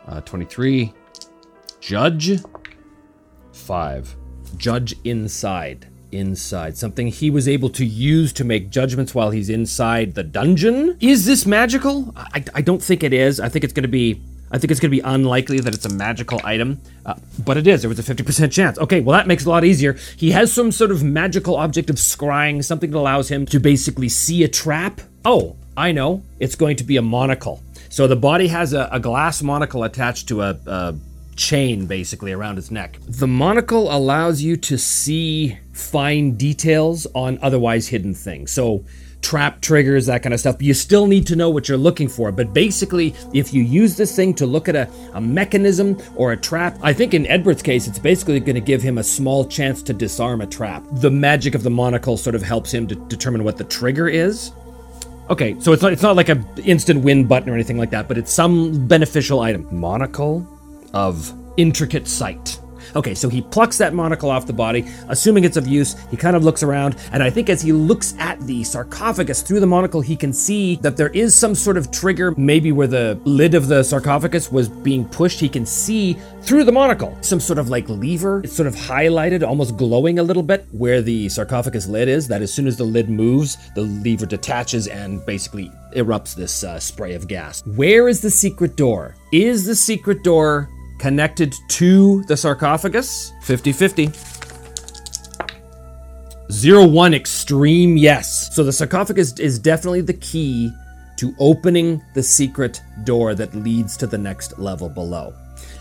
Uh, 0.08 0.20
23. 0.22 0.92
Judge. 1.78 2.40
5. 3.52 4.16
Judge 4.56 4.96
inside. 5.04 5.93
Inside. 6.14 6.76
Something 6.76 7.08
he 7.08 7.30
was 7.30 7.48
able 7.48 7.68
to 7.70 7.84
use 7.84 8.32
to 8.34 8.44
make 8.44 8.70
judgments 8.70 9.14
while 9.14 9.30
he's 9.30 9.50
inside 9.50 10.14
the 10.14 10.22
dungeon? 10.22 10.96
Is 11.00 11.26
this 11.26 11.44
magical? 11.44 12.12
I, 12.16 12.44
I 12.54 12.60
don't 12.60 12.82
think 12.82 13.02
it 13.02 13.12
is. 13.12 13.40
I 13.40 13.48
think 13.48 13.64
it's 13.64 13.72
going 13.72 13.82
to 13.82 13.88
be 13.88 14.20
I 14.54 14.58
think 14.58 14.70
it's 14.70 14.78
going 14.78 14.92
to 14.92 14.96
be 14.96 15.00
unlikely 15.00 15.58
that 15.58 15.74
it's 15.74 15.84
a 15.84 15.88
magical 15.88 16.40
item, 16.44 16.80
uh, 17.04 17.14
but 17.44 17.56
it 17.56 17.66
is. 17.66 17.82
There 17.82 17.88
was 17.88 17.98
a 17.98 18.14
50% 18.14 18.52
chance. 18.52 18.78
Okay, 18.78 19.00
well, 19.00 19.16
that 19.16 19.26
makes 19.26 19.42
it 19.42 19.46
a 19.48 19.50
lot 19.50 19.64
easier. 19.64 19.94
He 20.16 20.30
has 20.30 20.52
some 20.52 20.70
sort 20.70 20.92
of 20.92 21.02
magical 21.02 21.56
object 21.56 21.90
of 21.90 21.96
scrying, 21.96 22.62
something 22.62 22.92
that 22.92 22.98
allows 22.98 23.28
him 23.28 23.46
to 23.46 23.58
basically 23.58 24.08
see 24.08 24.44
a 24.44 24.48
trap. 24.48 25.00
Oh, 25.24 25.56
I 25.76 25.90
know. 25.90 26.22
It's 26.38 26.54
going 26.54 26.76
to 26.76 26.84
be 26.84 26.96
a 26.96 27.02
monocle. 27.02 27.64
So 27.88 28.06
the 28.06 28.14
body 28.14 28.46
has 28.46 28.72
a, 28.72 28.88
a 28.92 29.00
glass 29.00 29.42
monocle 29.42 29.82
attached 29.82 30.28
to 30.28 30.42
a, 30.42 30.56
a 30.66 30.94
chain 31.36 31.86
basically 31.86 32.32
around 32.32 32.58
its 32.58 32.70
neck. 32.70 32.98
The 33.06 33.26
monocle 33.26 33.94
allows 33.94 34.42
you 34.42 34.56
to 34.58 34.78
see 34.78 35.58
fine 35.72 36.36
details 36.36 37.06
on 37.14 37.38
otherwise 37.42 37.88
hidden 37.88 38.14
things. 38.14 38.52
So 38.52 38.84
trap 39.24 39.60
triggers, 39.62 40.06
that 40.06 40.22
kind 40.22 40.34
of 40.34 40.40
stuff. 40.40 40.56
But 40.56 40.66
you 40.66 40.74
still 40.74 41.06
need 41.06 41.26
to 41.28 41.36
know 41.36 41.48
what 41.50 41.68
you're 41.68 41.78
looking 41.78 42.08
for. 42.08 42.30
But 42.30 42.52
basically, 42.52 43.14
if 43.32 43.54
you 43.54 43.62
use 43.62 43.96
this 43.96 44.14
thing 44.14 44.34
to 44.34 44.46
look 44.46 44.68
at 44.68 44.76
a, 44.76 44.88
a 45.14 45.20
mechanism 45.20 45.96
or 46.14 46.32
a 46.32 46.36
trap, 46.36 46.78
I 46.82 46.92
think 46.92 47.14
in 47.14 47.24
Edbert's 47.24 47.62
case, 47.62 47.88
it's 47.88 47.98
basically 47.98 48.38
going 48.40 48.54
to 48.54 48.60
give 48.60 48.82
him 48.82 48.98
a 48.98 49.04
small 49.04 49.46
chance 49.46 49.82
to 49.84 49.94
disarm 49.94 50.42
a 50.42 50.46
trap. 50.46 50.84
The 50.92 51.10
magic 51.10 51.54
of 51.54 51.62
the 51.62 51.70
monocle 51.70 52.16
sort 52.16 52.36
of 52.36 52.42
helps 52.42 52.72
him 52.72 52.86
to 52.88 52.94
determine 52.94 53.44
what 53.44 53.56
the 53.56 53.64
trigger 53.64 54.08
is. 54.08 54.52
Okay, 55.30 55.58
so 55.58 55.72
it's 55.72 55.82
not 55.82 55.90
it's 55.90 56.02
not 56.02 56.16
like 56.16 56.28
a 56.28 56.44
instant 56.64 57.02
win 57.02 57.26
button 57.26 57.48
or 57.48 57.54
anything 57.54 57.78
like 57.78 57.88
that, 57.90 58.08
but 58.08 58.18
it's 58.18 58.30
some 58.30 58.86
beneficial 58.86 59.40
item. 59.40 59.66
Monocle 59.70 60.46
of 60.94 61.32
intricate 61.56 62.08
sight. 62.08 62.58
Okay, 62.96 63.14
so 63.14 63.28
he 63.28 63.42
plucks 63.42 63.78
that 63.78 63.94
monocle 63.94 64.30
off 64.30 64.46
the 64.46 64.52
body, 64.52 64.86
assuming 65.08 65.44
it's 65.44 65.56
of 65.56 65.66
use. 65.66 65.96
He 66.10 66.16
kind 66.16 66.36
of 66.36 66.44
looks 66.44 66.62
around, 66.62 66.96
and 67.12 67.22
I 67.22 67.30
think 67.30 67.48
as 67.48 67.60
he 67.60 67.72
looks 67.72 68.14
at 68.18 68.40
the 68.42 68.62
sarcophagus 68.62 69.42
through 69.42 69.60
the 69.60 69.66
monocle, 69.66 70.00
he 70.00 70.16
can 70.16 70.32
see 70.32 70.76
that 70.76 70.96
there 70.96 71.08
is 71.08 71.34
some 71.34 71.54
sort 71.54 71.76
of 71.76 71.90
trigger, 71.90 72.34
maybe 72.36 72.72
where 72.72 72.86
the 72.86 73.18
lid 73.24 73.54
of 73.54 73.68
the 73.68 73.82
sarcophagus 73.82 74.52
was 74.52 74.68
being 74.68 75.04
pushed. 75.06 75.40
He 75.40 75.48
can 75.48 75.66
see 75.66 76.16
through 76.42 76.64
the 76.64 76.72
monocle 76.72 77.16
some 77.20 77.40
sort 77.40 77.58
of 77.58 77.68
like 77.68 77.88
lever. 77.88 78.40
It's 78.44 78.54
sort 78.54 78.68
of 78.68 78.76
highlighted, 78.76 79.46
almost 79.46 79.76
glowing 79.76 80.18
a 80.18 80.22
little 80.22 80.42
bit 80.42 80.66
where 80.70 81.02
the 81.02 81.28
sarcophagus 81.28 81.86
lid 81.88 82.08
is. 82.08 82.28
That 82.28 82.42
as 82.42 82.52
soon 82.52 82.66
as 82.66 82.76
the 82.76 82.84
lid 82.84 83.08
moves, 83.08 83.56
the 83.74 83.82
lever 83.82 84.26
detaches 84.26 84.86
and 84.86 85.24
basically 85.26 85.70
erupts 85.96 86.34
this 86.34 86.62
uh, 86.62 86.78
spray 86.78 87.14
of 87.14 87.28
gas. 87.28 87.64
Where 87.66 88.08
is 88.08 88.20
the 88.20 88.30
secret 88.30 88.76
door? 88.76 89.16
Is 89.32 89.64
the 89.64 89.74
secret 89.74 90.22
door 90.22 90.68
connected 90.98 91.54
to 91.68 92.22
the 92.24 92.36
sarcophagus? 92.36 93.32
50 93.42 93.72
50. 93.72 94.10
Zero 96.52 96.86
one 96.86 97.14
extreme 97.14 97.96
yes. 97.96 98.54
So 98.54 98.62
the 98.64 98.72
sarcophagus 98.72 99.38
is 99.38 99.58
definitely 99.58 100.02
the 100.02 100.14
key 100.14 100.70
to 101.16 101.34
opening 101.38 102.02
the 102.14 102.22
secret 102.22 102.82
door 103.04 103.34
that 103.34 103.54
leads 103.54 103.96
to 103.96 104.06
the 104.06 104.18
next 104.18 104.58
level 104.58 104.88
below. 104.88 105.34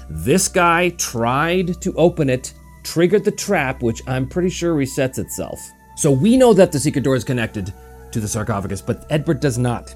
This 0.10 0.48
guy 0.48 0.90
tried 0.90 1.82
to 1.82 1.94
open 1.96 2.30
it, 2.30 2.54
triggered 2.84 3.26
the 3.26 3.32
trap, 3.32 3.82
which 3.82 4.02
I'm 4.08 4.28
pretty 4.28 4.50
sure 4.50 4.76
resets 4.76 5.18
itself. 5.18 5.60
So 5.96 6.12
we 6.12 6.38
know 6.38 6.54
that 6.54 6.72
the 6.72 6.80
secret 6.80 7.04
door 7.04 7.16
is 7.16 7.24
connected 7.24 7.74
to 8.12 8.20
the 8.20 8.28
sarcophagus, 8.28 8.82
but 8.82 9.08
Edbert 9.10 9.40
does 9.40 9.58
not. 9.58 9.96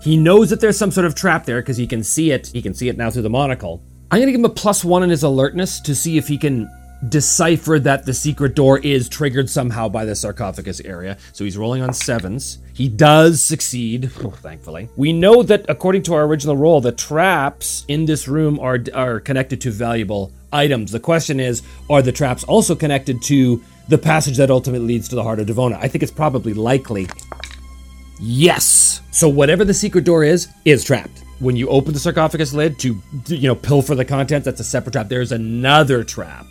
He 0.00 0.16
knows 0.16 0.50
that 0.50 0.60
there's 0.60 0.76
some 0.76 0.90
sort 0.90 1.06
of 1.06 1.14
trap 1.14 1.44
there 1.44 1.60
because 1.60 1.76
he 1.76 1.86
can 1.86 2.02
see 2.04 2.30
it. 2.30 2.48
He 2.48 2.62
can 2.62 2.74
see 2.74 2.88
it 2.88 2.96
now 2.96 3.10
through 3.10 3.22
the 3.22 3.30
monocle. 3.30 3.82
I'm 4.14 4.20
going 4.20 4.28
to 4.28 4.32
give 4.32 4.42
him 4.42 4.44
a 4.44 4.54
plus 4.54 4.84
one 4.84 5.02
in 5.02 5.10
his 5.10 5.24
alertness 5.24 5.80
to 5.80 5.92
see 5.92 6.18
if 6.18 6.28
he 6.28 6.38
can 6.38 6.70
decipher 7.08 7.80
that 7.80 8.06
the 8.06 8.14
secret 8.14 8.54
door 8.54 8.78
is 8.78 9.08
triggered 9.08 9.50
somehow 9.50 9.88
by 9.88 10.04
the 10.04 10.14
sarcophagus 10.14 10.78
area. 10.82 11.18
So 11.32 11.42
he's 11.42 11.58
rolling 11.58 11.82
on 11.82 11.92
sevens. 11.92 12.58
He 12.74 12.88
does 12.88 13.42
succeed, 13.42 14.12
thankfully. 14.36 14.88
We 14.94 15.12
know 15.12 15.42
that 15.42 15.66
according 15.68 16.04
to 16.04 16.14
our 16.14 16.26
original 16.26 16.56
roll, 16.56 16.80
the 16.80 16.92
traps 16.92 17.84
in 17.88 18.04
this 18.04 18.28
room 18.28 18.60
are 18.60 18.78
are 18.94 19.18
connected 19.18 19.60
to 19.62 19.72
valuable 19.72 20.30
items. 20.52 20.92
The 20.92 21.00
question 21.00 21.40
is, 21.40 21.62
are 21.90 22.00
the 22.00 22.12
traps 22.12 22.44
also 22.44 22.76
connected 22.76 23.20
to 23.22 23.64
the 23.88 23.98
passage 23.98 24.36
that 24.36 24.48
ultimately 24.48 24.86
leads 24.86 25.08
to 25.08 25.16
the 25.16 25.24
heart 25.24 25.40
of 25.40 25.48
Devona? 25.48 25.76
I 25.82 25.88
think 25.88 26.04
it's 26.04 26.12
probably 26.12 26.54
likely. 26.54 27.08
Yes. 28.20 29.00
So 29.10 29.28
whatever 29.28 29.64
the 29.64 29.74
secret 29.74 30.04
door 30.04 30.22
is, 30.22 30.46
is 30.64 30.84
trapped. 30.84 31.23
When 31.40 31.56
you 31.56 31.68
open 31.68 31.92
the 31.92 31.98
sarcophagus 31.98 32.52
lid 32.52 32.78
to, 32.80 33.00
you 33.26 33.48
know, 33.48 33.54
pilfer 33.54 33.94
the 33.94 34.04
contents, 34.04 34.44
that's 34.44 34.60
a 34.60 34.64
separate 34.64 34.92
trap. 34.92 35.08
There's 35.08 35.32
another 35.32 36.04
trap. 36.04 36.46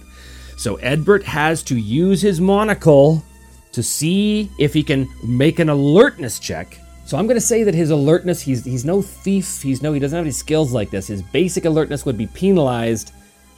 So 0.58 0.78
Edbert 0.78 1.24
has 1.24 1.64
to 1.64 1.78
use 1.78 2.22
his 2.22 2.40
monocle 2.40 3.24
to 3.72 3.82
see 3.82 4.50
if 4.60 4.74
he 4.74 4.84
can 4.84 5.10
make 5.24 5.60
an 5.60 5.70
alertness 5.70 6.40
check. 6.40 6.80
So 7.06 7.18
I'm 7.18 7.28
going 7.28 7.36
to 7.36 7.42
say 7.42 7.64
that 7.64 7.74
his 7.74 7.90
alertness, 7.90 8.42
he's 8.42 8.64
he's 8.64 8.86
no 8.86 9.02
thief. 9.02 9.62
He's 9.62 9.82
no 9.82 9.94
he 9.94 10.00
doesn't 10.00 10.16
have 10.16 10.26
any 10.26 10.32
skills 10.32 10.72
like 10.72 10.90
this. 10.90 11.08
His 11.08 11.22
basic 11.22 11.66
alertness 11.66 12.06
would 12.06 12.18
be 12.18 12.28
penalized 12.28 13.14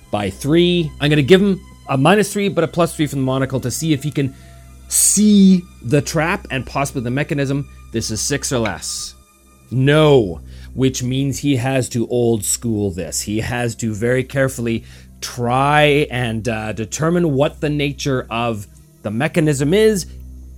by 0.09 0.29
3. 0.29 0.91
I'm 0.99 1.09
going 1.09 1.17
to 1.17 1.23
give 1.23 1.41
him 1.41 1.59
a 1.89 1.97
minus 1.97 2.33
3 2.33 2.49
but 2.49 2.63
a 2.63 2.67
plus 2.67 2.95
3 2.95 3.07
from 3.07 3.19
the 3.19 3.25
monocle 3.25 3.59
to 3.59 3.69
see 3.69 3.93
if 3.93 4.01
he 4.03 4.11
can 4.11 4.33
see 4.87 5.61
the 5.83 6.01
trap 6.01 6.47
and 6.49 6.65
possibly 6.65 7.01
the 7.01 7.11
mechanism. 7.11 7.69
This 7.91 8.09
is 8.09 8.21
6 8.21 8.51
or 8.51 8.59
less. 8.59 9.15
No, 9.71 10.41
which 10.75 11.01
means 11.01 11.39
he 11.39 11.55
has 11.55 11.89
to 11.89 12.07
old 12.09 12.45
school 12.45 12.91
this. 12.91 13.21
He 13.21 13.39
has 13.39 13.75
to 13.77 13.93
very 13.93 14.23
carefully 14.23 14.83
try 15.21 16.05
and 16.11 16.47
uh, 16.47 16.73
determine 16.73 17.33
what 17.33 17.61
the 17.61 17.69
nature 17.69 18.27
of 18.29 18.67
the 19.01 19.09
mechanism 19.09 19.73
is 19.73 20.05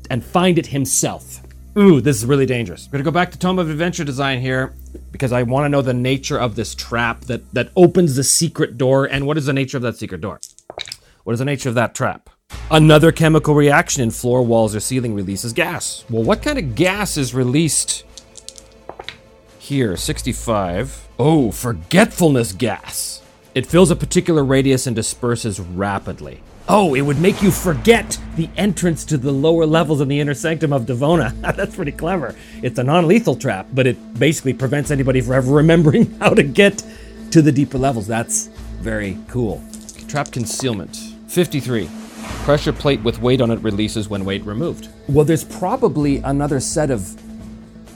and 0.10 0.24
find 0.24 0.58
it 0.58 0.68
himself. 0.68 1.42
Ooh, 1.78 2.02
this 2.02 2.18
is 2.18 2.26
really 2.26 2.48
dangerous. 2.48 2.88
We're 2.88 2.94
gonna 2.94 3.04
go 3.04 3.12
back 3.12 3.32
to 3.32 3.38
Tome 3.38 3.60
of 3.60 3.70
Adventure 3.70 4.04
Design 4.04 4.42
here 4.42 4.74
because 5.12 5.32
I 5.32 5.44
want 5.44 5.66
to 5.66 5.70
know 5.70 5.84
the 5.84 5.94
nature 5.94 6.40
of 6.40 6.56
this 6.56 6.74
trap 6.74 7.22
that 7.26 7.54
that 7.54 7.70
opens 7.76 8.16
the 8.16 8.24
secret 8.24 8.78
door. 8.78 9.06
And 9.06 9.28
what 9.28 9.38
is 9.38 9.46
the 9.46 9.54
nature 9.54 9.78
of 9.78 9.84
that 9.84 9.98
secret 9.98 10.20
door? 10.22 10.40
What 11.24 11.34
is 11.34 11.40
the 11.40 11.46
nature 11.46 11.70
of 11.70 11.76
that 11.76 11.94
trap? 11.94 12.32
Another 12.72 13.12
chemical 13.12 13.54
reaction 13.54 14.02
in 14.02 14.10
floor, 14.10 14.42
walls, 14.42 14.76
or 14.76 14.80
ceiling 14.80 15.14
releases 15.14 15.54
gas. 15.54 16.04
Well, 16.10 16.24
what 16.24 16.42
kind 16.42 16.58
of 16.58 16.74
gas 16.74 17.16
is 17.16 17.36
released 17.36 18.06
here? 19.68 19.98
65. 19.98 21.08
Oh, 21.20 21.52
forgetfulness 21.52 22.54
gas. 22.54 23.22
It 23.54 23.66
fills 23.66 23.92
a 23.92 23.96
particular 23.96 24.44
radius 24.44 24.88
and 24.88 24.96
disperses 24.96 25.60
rapidly. 25.60 26.42
Oh, 26.70 26.96
it 26.96 27.02
would 27.02 27.20
make 27.20 27.42
you 27.42 27.52
forget 27.52 28.18
the 28.36 28.50
entrance 28.58 29.06
to 29.06 29.18
the 29.18 29.32
lower 29.32 29.66
levels 29.66 30.02
in 30.02 30.08
the 30.08 30.20
inner 30.20 30.34
sanctum 30.34 30.74
of 30.74 30.86
Devona. 30.86 31.40
That's 31.56 31.76
pretty 31.76 31.92
clever. 31.92 32.36
It's 32.62 32.80
a 32.80 32.84
non 32.84 33.08
lethal 33.08 33.36
trap, 33.36 33.68
but 33.74 33.88
it 33.88 34.20
basically 34.20 34.54
prevents 34.54 34.92
anybody 34.92 35.22
from 35.22 35.34
ever 35.34 35.52
remembering 35.54 36.18
how 36.20 36.30
to 36.30 36.44
get 36.44 36.84
to 37.32 37.42
the 37.42 37.52
deeper 37.52 37.78
levels. 37.78 38.08
That's 38.08 38.48
very 38.80 39.18
cool. 39.28 39.64
Trap 40.08 40.32
concealment 40.32 40.96
53. 41.28 41.90
Pressure 42.44 42.74
plate 42.74 43.02
with 43.02 43.22
weight 43.22 43.42
on 43.42 43.52
it 43.52 43.60
releases 43.60 44.08
when 44.08 44.24
weight 44.24 44.46
removed. 44.46 44.88
Well, 45.10 45.26
there's 45.26 45.44
probably 45.44 46.18
another 46.18 46.60
set 46.60 46.90
of 46.90 47.20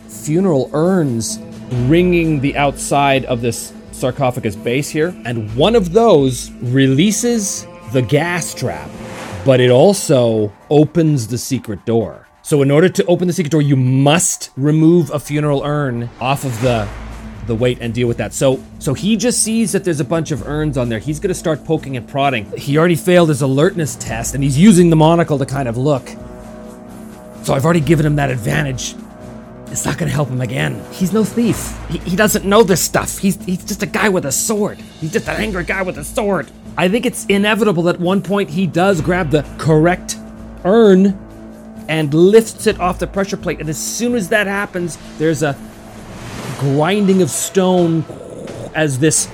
funeral 0.08 0.70
urns 0.74 1.40
ringing 1.72 2.40
the 2.42 2.58
outside 2.58 3.26
of 3.26 3.42
this 3.42 3.74
sarcophagus 3.92 4.56
base 4.56 4.90
here, 4.90 5.16
and 5.26 5.54
one 5.56 5.76
of 5.76 5.94
those 5.94 6.52
releases 6.62 7.66
the 7.92 8.02
gas 8.02 8.54
trap, 8.54 8.90
but 9.46 9.60
it 9.60 9.70
also 9.70 10.52
opens 10.70 11.28
the 11.28 11.38
secret 11.38 11.86
door. 11.86 12.28
So 12.42 12.62
in 12.62 12.72
order 12.72 12.90
to 12.90 13.06
open 13.06 13.28
the 13.28 13.34
secret 13.34 13.52
door, 13.52 13.62
you 13.62 13.76
must 13.76 14.50
remove 14.56 15.12
a 15.12 15.20
funeral 15.20 15.64
urn 15.64 16.10
off 16.20 16.44
of 16.44 16.60
the 16.62 16.88
the 17.48 17.56
weight 17.56 17.80
and 17.82 17.94
deal 17.94 18.08
with 18.08 18.18
that. 18.18 18.34
So 18.34 18.64
so 18.80 18.94
he 18.94 19.18
just 19.18 19.44
sees 19.44 19.72
that 19.72 19.84
there's 19.84 20.00
a 20.00 20.06
bunch 20.06 20.32
of 20.32 20.48
urns 20.48 20.78
on 20.78 20.90
there. 20.90 21.00
He's 21.00 21.20
to 21.20 21.34
start 21.34 21.66
poking 21.66 21.98
and 21.98 22.08
prodding. 22.08 22.46
He 22.58 22.78
already 22.78 22.96
failed 22.96 23.30
his 23.30 23.42
alertness 23.42 23.96
test 23.96 24.36
and 24.36 24.44
he's 24.44 24.58
using 24.58 24.90
the 24.90 24.96
monocle 24.96 25.38
to 25.40 25.46
kind 25.46 25.68
of 25.68 25.76
look. 25.78 26.08
So 27.44 27.54
I've 27.54 27.66
already 27.66 27.80
given 27.80 28.06
him 28.06 28.16
that 28.18 28.30
advantage. 28.30 28.96
It's 29.72 29.86
not 29.86 29.98
to 29.98 30.08
help 30.08 30.28
him 30.30 30.42
again. 30.42 30.84
He's 30.92 31.14
no 31.14 31.24
thief. 31.24 31.78
He, 31.90 31.98
he 32.00 32.16
doesn't 32.18 32.44
know 32.44 32.62
this 32.62 32.82
stuff. 32.82 33.18
He's 33.18 33.42
he's 33.46 33.64
just 33.64 33.82
a 33.82 33.86
guy 33.86 34.10
with 34.10 34.26
a 34.26 34.32
sword. 34.32 34.80
He's 34.80 35.14
just 35.14 35.30
an 35.30 35.42
angry 35.42 35.64
guy 35.64 35.82
with 35.82 35.98
a 35.98 36.04
sword. 36.04 36.52
I 36.78 36.90
think 36.90 37.06
it's 37.06 37.26
inevitable 37.26 37.84
that 37.84 37.96
at 37.96 38.02
one 38.02 38.22
point 38.22 38.50
he 38.50 38.68
does 38.68 39.02
grab 39.02 39.32
the 39.32 39.44
correct 39.58 40.18
urn 40.66 41.18
and 41.88 42.14
lifts 42.14 42.68
it 42.68 42.80
off 42.80 43.00
the 43.00 43.08
pressure 43.08 43.38
plate. 43.38 43.60
And 43.60 43.70
as 43.70 43.78
soon 43.78 44.16
as 44.16 44.30
that 44.30 44.48
happens, 44.48 44.98
there's 45.18 45.42
a 45.42 45.58
grinding 46.60 47.22
of 47.22 47.30
stone 47.30 48.04
as 48.76 49.00
this 49.00 49.30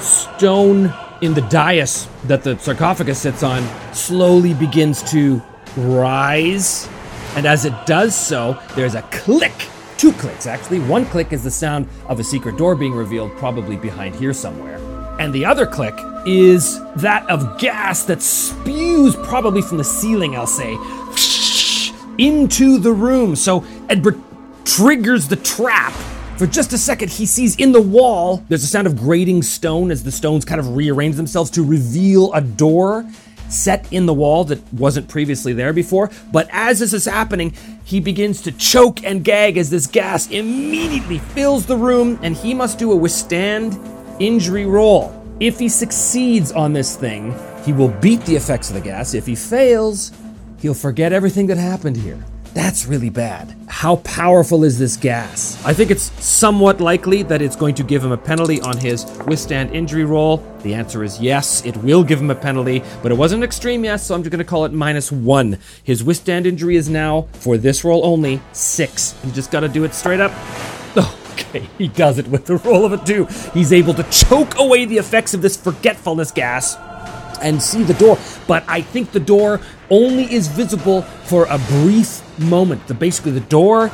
stone 0.00 0.92
in 1.20 1.34
the 1.34 1.40
dais 1.42 2.08
that 2.24 2.42
the 2.42 2.58
sarcophagus 2.58 3.20
sits 3.20 3.42
on 3.42 3.66
slowly 3.94 4.54
begins 4.54 5.02
to 5.10 5.42
rise. 5.76 6.88
And 7.36 7.44
as 7.44 7.66
it 7.66 7.74
does 7.84 8.16
so, 8.16 8.58
there's 8.74 8.94
a 8.94 9.02
click. 9.02 9.52
Two 9.98 10.12
clicks, 10.12 10.46
actually. 10.46 10.80
One 10.80 11.04
click 11.04 11.34
is 11.34 11.44
the 11.44 11.50
sound 11.50 11.86
of 12.08 12.18
a 12.18 12.24
secret 12.24 12.56
door 12.56 12.74
being 12.74 12.94
revealed, 12.94 13.36
probably 13.36 13.76
behind 13.76 14.14
here 14.14 14.32
somewhere. 14.32 14.76
And 15.20 15.34
the 15.34 15.44
other 15.44 15.66
click 15.66 15.94
is 16.26 16.80
that 16.96 17.28
of 17.28 17.58
gas 17.58 18.04
that 18.04 18.22
spews, 18.22 19.14
probably 19.16 19.60
from 19.60 19.76
the 19.76 19.84
ceiling, 19.84 20.34
I'll 20.34 20.46
say, 20.46 20.72
into 22.18 22.78
the 22.78 22.92
room. 22.92 23.36
So 23.36 23.60
Edbert 23.88 24.18
triggers 24.64 25.28
the 25.28 25.36
trap. 25.36 25.92
For 26.38 26.46
just 26.46 26.72
a 26.72 26.78
second, 26.78 27.10
he 27.10 27.26
sees 27.26 27.56
in 27.56 27.72
the 27.72 27.80
wall, 27.80 28.44
there's 28.48 28.64
a 28.64 28.66
sound 28.66 28.86
of 28.86 28.96
grating 28.96 29.42
stone 29.42 29.90
as 29.90 30.04
the 30.04 30.12
stones 30.12 30.46
kind 30.46 30.58
of 30.58 30.74
rearrange 30.74 31.16
themselves 31.16 31.50
to 31.52 31.62
reveal 31.62 32.32
a 32.32 32.40
door 32.40 33.06
set 33.48 33.90
in 33.92 34.06
the 34.06 34.14
wall 34.14 34.44
that 34.44 34.72
wasn't 34.72 35.08
previously 35.08 35.52
there 35.52 35.72
before. 35.72 36.10
But 36.32 36.48
as 36.50 36.78
this 36.78 36.92
is 36.92 37.04
happening, 37.04 37.54
he 37.84 38.00
begins 38.00 38.42
to 38.42 38.52
choke 38.52 39.04
and 39.04 39.24
gag 39.24 39.56
as 39.56 39.70
this 39.70 39.86
gas 39.86 40.28
immediately 40.30 41.18
fills 41.18 41.66
the 41.66 41.76
room, 41.76 42.18
and 42.22 42.36
he 42.36 42.54
must 42.54 42.78
do 42.78 42.92
a 42.92 42.96
withstand 42.96 43.78
injury 44.18 44.66
roll. 44.66 45.12
If 45.40 45.58
he 45.58 45.68
succeeds 45.68 46.50
on 46.52 46.72
this 46.72 46.96
thing, 46.96 47.34
he 47.64 47.72
will 47.72 47.88
beat 47.88 48.22
the 48.22 48.36
effects 48.36 48.70
of 48.70 48.74
the 48.74 48.80
gas. 48.80 49.12
If 49.12 49.26
he 49.26 49.34
fails, 49.34 50.12
he'll 50.60 50.74
forget 50.74 51.12
everything 51.12 51.46
that 51.48 51.58
happened 51.58 51.96
here. 51.96 52.24
That's 52.56 52.86
really 52.86 53.10
bad. 53.10 53.54
How 53.68 53.96
powerful 53.96 54.64
is 54.64 54.78
this 54.78 54.96
gas? 54.96 55.62
I 55.66 55.74
think 55.74 55.90
it's 55.90 56.10
somewhat 56.24 56.80
likely 56.80 57.22
that 57.24 57.42
it's 57.42 57.54
going 57.54 57.74
to 57.74 57.82
give 57.82 58.02
him 58.02 58.12
a 58.12 58.16
penalty 58.16 58.62
on 58.62 58.78
his 58.78 59.04
withstand 59.26 59.74
injury 59.74 60.04
roll. 60.06 60.38
The 60.62 60.72
answer 60.72 61.04
is 61.04 61.20
yes, 61.20 61.62
it 61.66 61.76
will 61.76 62.02
give 62.02 62.18
him 62.18 62.30
a 62.30 62.34
penalty, 62.34 62.82
but 63.02 63.12
it 63.12 63.14
wasn't 63.14 63.44
extreme 63.44 63.84
yes, 63.84 64.06
so 64.06 64.14
I'm 64.14 64.22
just 64.22 64.30
going 64.30 64.38
to 64.38 64.44
call 64.44 64.64
it 64.64 64.72
minus 64.72 65.12
one. 65.12 65.58
His 65.84 66.02
withstand 66.02 66.46
injury 66.46 66.76
is 66.76 66.88
now, 66.88 67.28
for 67.34 67.58
this 67.58 67.84
roll 67.84 68.06
only, 68.06 68.40
six. 68.54 69.14
You 69.22 69.32
just 69.32 69.50
got 69.50 69.60
to 69.60 69.68
do 69.68 69.84
it 69.84 69.92
straight 69.92 70.20
up. 70.20 70.32
Okay, 71.36 71.68
he 71.76 71.88
does 71.88 72.18
it 72.18 72.26
with 72.28 72.46
the 72.46 72.56
roll 72.56 72.86
of 72.86 72.94
a 72.94 72.96
two. 73.04 73.26
He's 73.52 73.70
able 73.70 73.92
to 73.92 74.02
choke 74.04 74.58
away 74.58 74.86
the 74.86 74.96
effects 74.96 75.34
of 75.34 75.42
this 75.42 75.54
forgetfulness 75.54 76.32
gas 76.32 76.76
and 77.38 77.62
see 77.62 77.82
the 77.82 77.94
door, 77.94 78.18
but 78.46 78.64
I 78.68 78.80
think 78.80 79.12
the 79.12 79.20
door 79.20 79.60
only 79.90 80.32
is 80.32 80.48
visible 80.48 81.02
for 81.02 81.46
a 81.48 81.58
brief 81.58 82.22
moment. 82.38 82.86
The, 82.86 82.94
basically, 82.94 83.32
the 83.32 83.40
door 83.40 83.90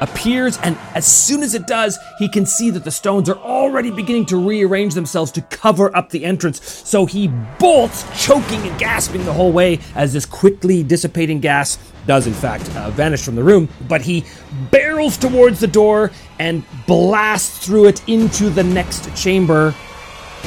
appears, 0.00 0.58
and 0.58 0.76
as 0.94 1.06
soon 1.06 1.42
as 1.42 1.54
it 1.54 1.66
does, 1.66 1.96
he 2.18 2.28
can 2.28 2.44
see 2.44 2.70
that 2.70 2.82
the 2.82 2.90
stones 2.90 3.28
are 3.28 3.38
already 3.38 3.90
beginning 3.90 4.26
to 4.26 4.36
rearrange 4.36 4.94
themselves 4.94 5.30
to 5.30 5.42
cover 5.42 5.96
up 5.96 6.10
the 6.10 6.24
entrance. 6.24 6.60
So 6.88 7.06
he 7.06 7.28
bolts, 7.58 8.04
choking 8.24 8.66
and 8.66 8.78
gasping 8.78 9.24
the 9.24 9.32
whole 9.32 9.52
way 9.52 9.78
as 9.94 10.12
this 10.12 10.26
quickly 10.26 10.82
dissipating 10.82 11.40
gas 11.40 11.78
does, 12.06 12.26
in 12.26 12.32
fact, 12.32 12.68
uh, 12.76 12.90
vanish 12.90 13.22
from 13.22 13.36
the 13.36 13.44
room. 13.44 13.68
But 13.88 14.02
he 14.02 14.24
barrels 14.72 15.16
towards 15.16 15.60
the 15.60 15.68
door 15.68 16.10
and 16.40 16.64
blasts 16.88 17.64
through 17.64 17.86
it 17.86 18.06
into 18.08 18.50
the 18.50 18.64
next 18.64 19.14
chamber. 19.16 19.72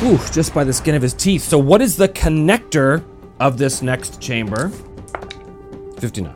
Ooh, 0.03 0.19
just 0.31 0.53
by 0.53 0.63
the 0.63 0.73
skin 0.73 0.95
of 0.95 1.01
his 1.01 1.13
teeth. 1.13 1.43
So, 1.43 1.57
what 1.57 1.81
is 1.81 1.95
the 1.95 2.09
connector 2.09 3.03
of 3.39 3.57
this 3.57 3.81
next 3.81 4.21
chamber? 4.21 4.69
59. 5.99 6.33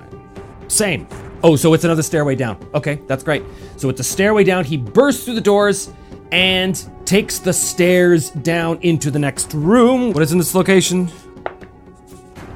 Same. 0.67 1.07
Oh, 1.43 1.55
so 1.55 1.73
it's 1.73 1.83
another 1.83 2.03
stairway 2.03 2.35
down. 2.35 2.57
Okay, 2.73 2.95
that's 3.07 3.23
great. 3.23 3.43
So 3.77 3.89
it's 3.89 3.99
a 3.99 4.03
stairway 4.03 4.43
down. 4.43 4.65
He 4.65 4.77
bursts 4.77 5.23
through 5.23 5.35
the 5.35 5.41
doors 5.41 5.91
and 6.31 6.89
takes 7.05 7.39
the 7.39 7.53
stairs 7.53 8.29
down 8.29 8.79
into 8.81 9.09
the 9.09 9.19
next 9.19 9.53
room. 9.53 10.11
What 10.11 10.21
is 10.21 10.31
in 10.31 10.37
this 10.37 10.53
location? 10.53 11.09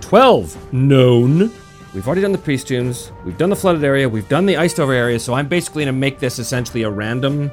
12. 0.01 0.73
Known. 0.73 1.51
We've 1.93 2.05
already 2.05 2.21
done 2.21 2.33
the 2.33 2.37
priest 2.37 2.67
tombs. 2.67 3.11
We've 3.23 3.37
done 3.37 3.49
the 3.49 3.55
flooded 3.55 3.83
area. 3.83 4.09
We've 4.09 4.27
done 4.27 4.45
the 4.45 4.57
iced 4.57 4.79
over 4.79 4.93
area. 4.93 5.19
So 5.19 5.33
I'm 5.33 5.47
basically 5.47 5.85
going 5.85 5.95
to 5.95 5.99
make 5.99 6.19
this 6.19 6.39
essentially 6.39 6.83
a 6.83 6.89
random 6.89 7.51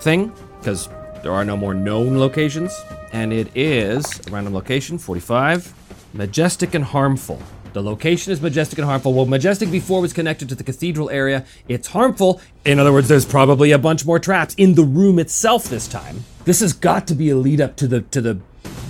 thing 0.00 0.32
because 0.58 0.88
there 1.22 1.32
are 1.32 1.44
no 1.44 1.56
more 1.56 1.74
known 1.74 2.18
locations. 2.18 2.72
And 3.12 3.32
it 3.32 3.48
is 3.54 4.20
a 4.26 4.30
random 4.30 4.54
location 4.54 4.98
45. 4.98 5.74
Majestic 6.14 6.74
and 6.74 6.84
harmful. 6.84 7.42
The 7.72 7.82
location 7.82 8.32
is 8.32 8.40
majestic 8.40 8.78
and 8.78 8.86
harmful. 8.86 9.12
Well, 9.12 9.26
majestic 9.26 9.70
before 9.70 10.00
was 10.00 10.12
connected 10.12 10.48
to 10.48 10.54
the 10.54 10.64
cathedral 10.64 11.10
area. 11.10 11.44
It's 11.68 11.88
harmful. 11.88 12.40
In 12.64 12.78
other 12.78 12.92
words, 12.92 13.08
there's 13.08 13.26
probably 13.26 13.72
a 13.72 13.78
bunch 13.78 14.06
more 14.06 14.18
traps 14.18 14.54
in 14.54 14.74
the 14.74 14.84
room 14.84 15.18
itself 15.18 15.64
this 15.64 15.86
time. 15.86 16.24
This 16.44 16.60
has 16.60 16.72
got 16.72 17.06
to 17.08 17.14
be 17.14 17.30
a 17.30 17.36
lead 17.36 17.60
up 17.60 17.76
to 17.76 17.86
the 17.86 18.00
to 18.02 18.20
the 18.20 18.40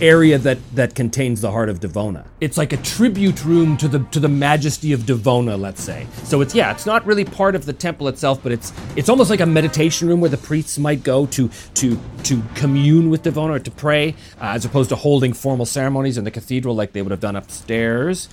area 0.00 0.38
that 0.38 0.58
that 0.74 0.94
contains 0.94 1.40
the 1.40 1.50
heart 1.50 1.68
of 1.68 1.80
Devona. 1.80 2.24
It's 2.40 2.56
like 2.56 2.72
a 2.72 2.76
tribute 2.78 3.44
room 3.44 3.76
to 3.78 3.88
the 3.88 4.00
to 4.10 4.20
the 4.20 4.28
majesty 4.28 4.92
of 4.92 5.00
Devona, 5.00 5.58
let's 5.58 5.82
say. 5.82 6.06
So 6.24 6.40
it's 6.40 6.54
yeah, 6.54 6.70
it's 6.70 6.86
not 6.86 7.04
really 7.06 7.24
part 7.24 7.54
of 7.54 7.64
the 7.66 7.72
temple 7.72 8.08
itself, 8.08 8.40
but 8.42 8.52
it's 8.52 8.72
it's 8.96 9.08
almost 9.08 9.30
like 9.30 9.40
a 9.40 9.46
meditation 9.46 10.08
room 10.08 10.20
where 10.20 10.30
the 10.30 10.36
priests 10.36 10.78
might 10.78 11.02
go 11.02 11.26
to 11.26 11.50
to 11.74 11.98
to 12.24 12.42
commune 12.54 13.10
with 13.10 13.22
Devona 13.22 13.56
or 13.56 13.58
to 13.58 13.70
pray, 13.70 14.14
uh, 14.40 14.54
as 14.54 14.64
opposed 14.64 14.88
to 14.90 14.96
holding 14.96 15.32
formal 15.32 15.66
ceremonies 15.66 16.18
in 16.18 16.24
the 16.24 16.30
cathedral 16.30 16.74
like 16.74 16.92
they 16.92 17.02
would 17.02 17.10
have 17.10 17.20
done 17.20 17.36
upstairs. 17.36 18.28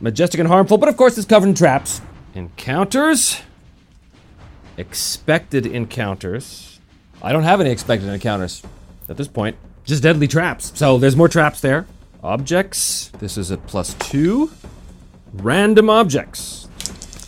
Majestic 0.00 0.40
and 0.40 0.48
harmful, 0.48 0.78
but 0.78 0.88
of 0.88 0.96
course 0.96 1.16
it's 1.16 1.26
covered 1.26 1.48
in 1.48 1.54
traps. 1.54 2.00
Encounters. 2.34 3.40
Expected 4.76 5.66
encounters. 5.66 6.80
I 7.22 7.30
don't 7.32 7.44
have 7.44 7.60
any 7.60 7.70
expected 7.70 8.08
encounters 8.08 8.62
at 9.08 9.16
this 9.16 9.28
point. 9.28 9.56
Just 9.92 10.04
deadly 10.04 10.26
traps. 10.26 10.72
So 10.74 10.96
there's 10.96 11.16
more 11.16 11.28
traps 11.28 11.60
there. 11.60 11.86
Objects. 12.22 13.10
This 13.18 13.36
is 13.36 13.50
a 13.50 13.58
plus 13.58 13.92
two. 13.98 14.50
Random 15.34 15.90
objects. 15.90 16.66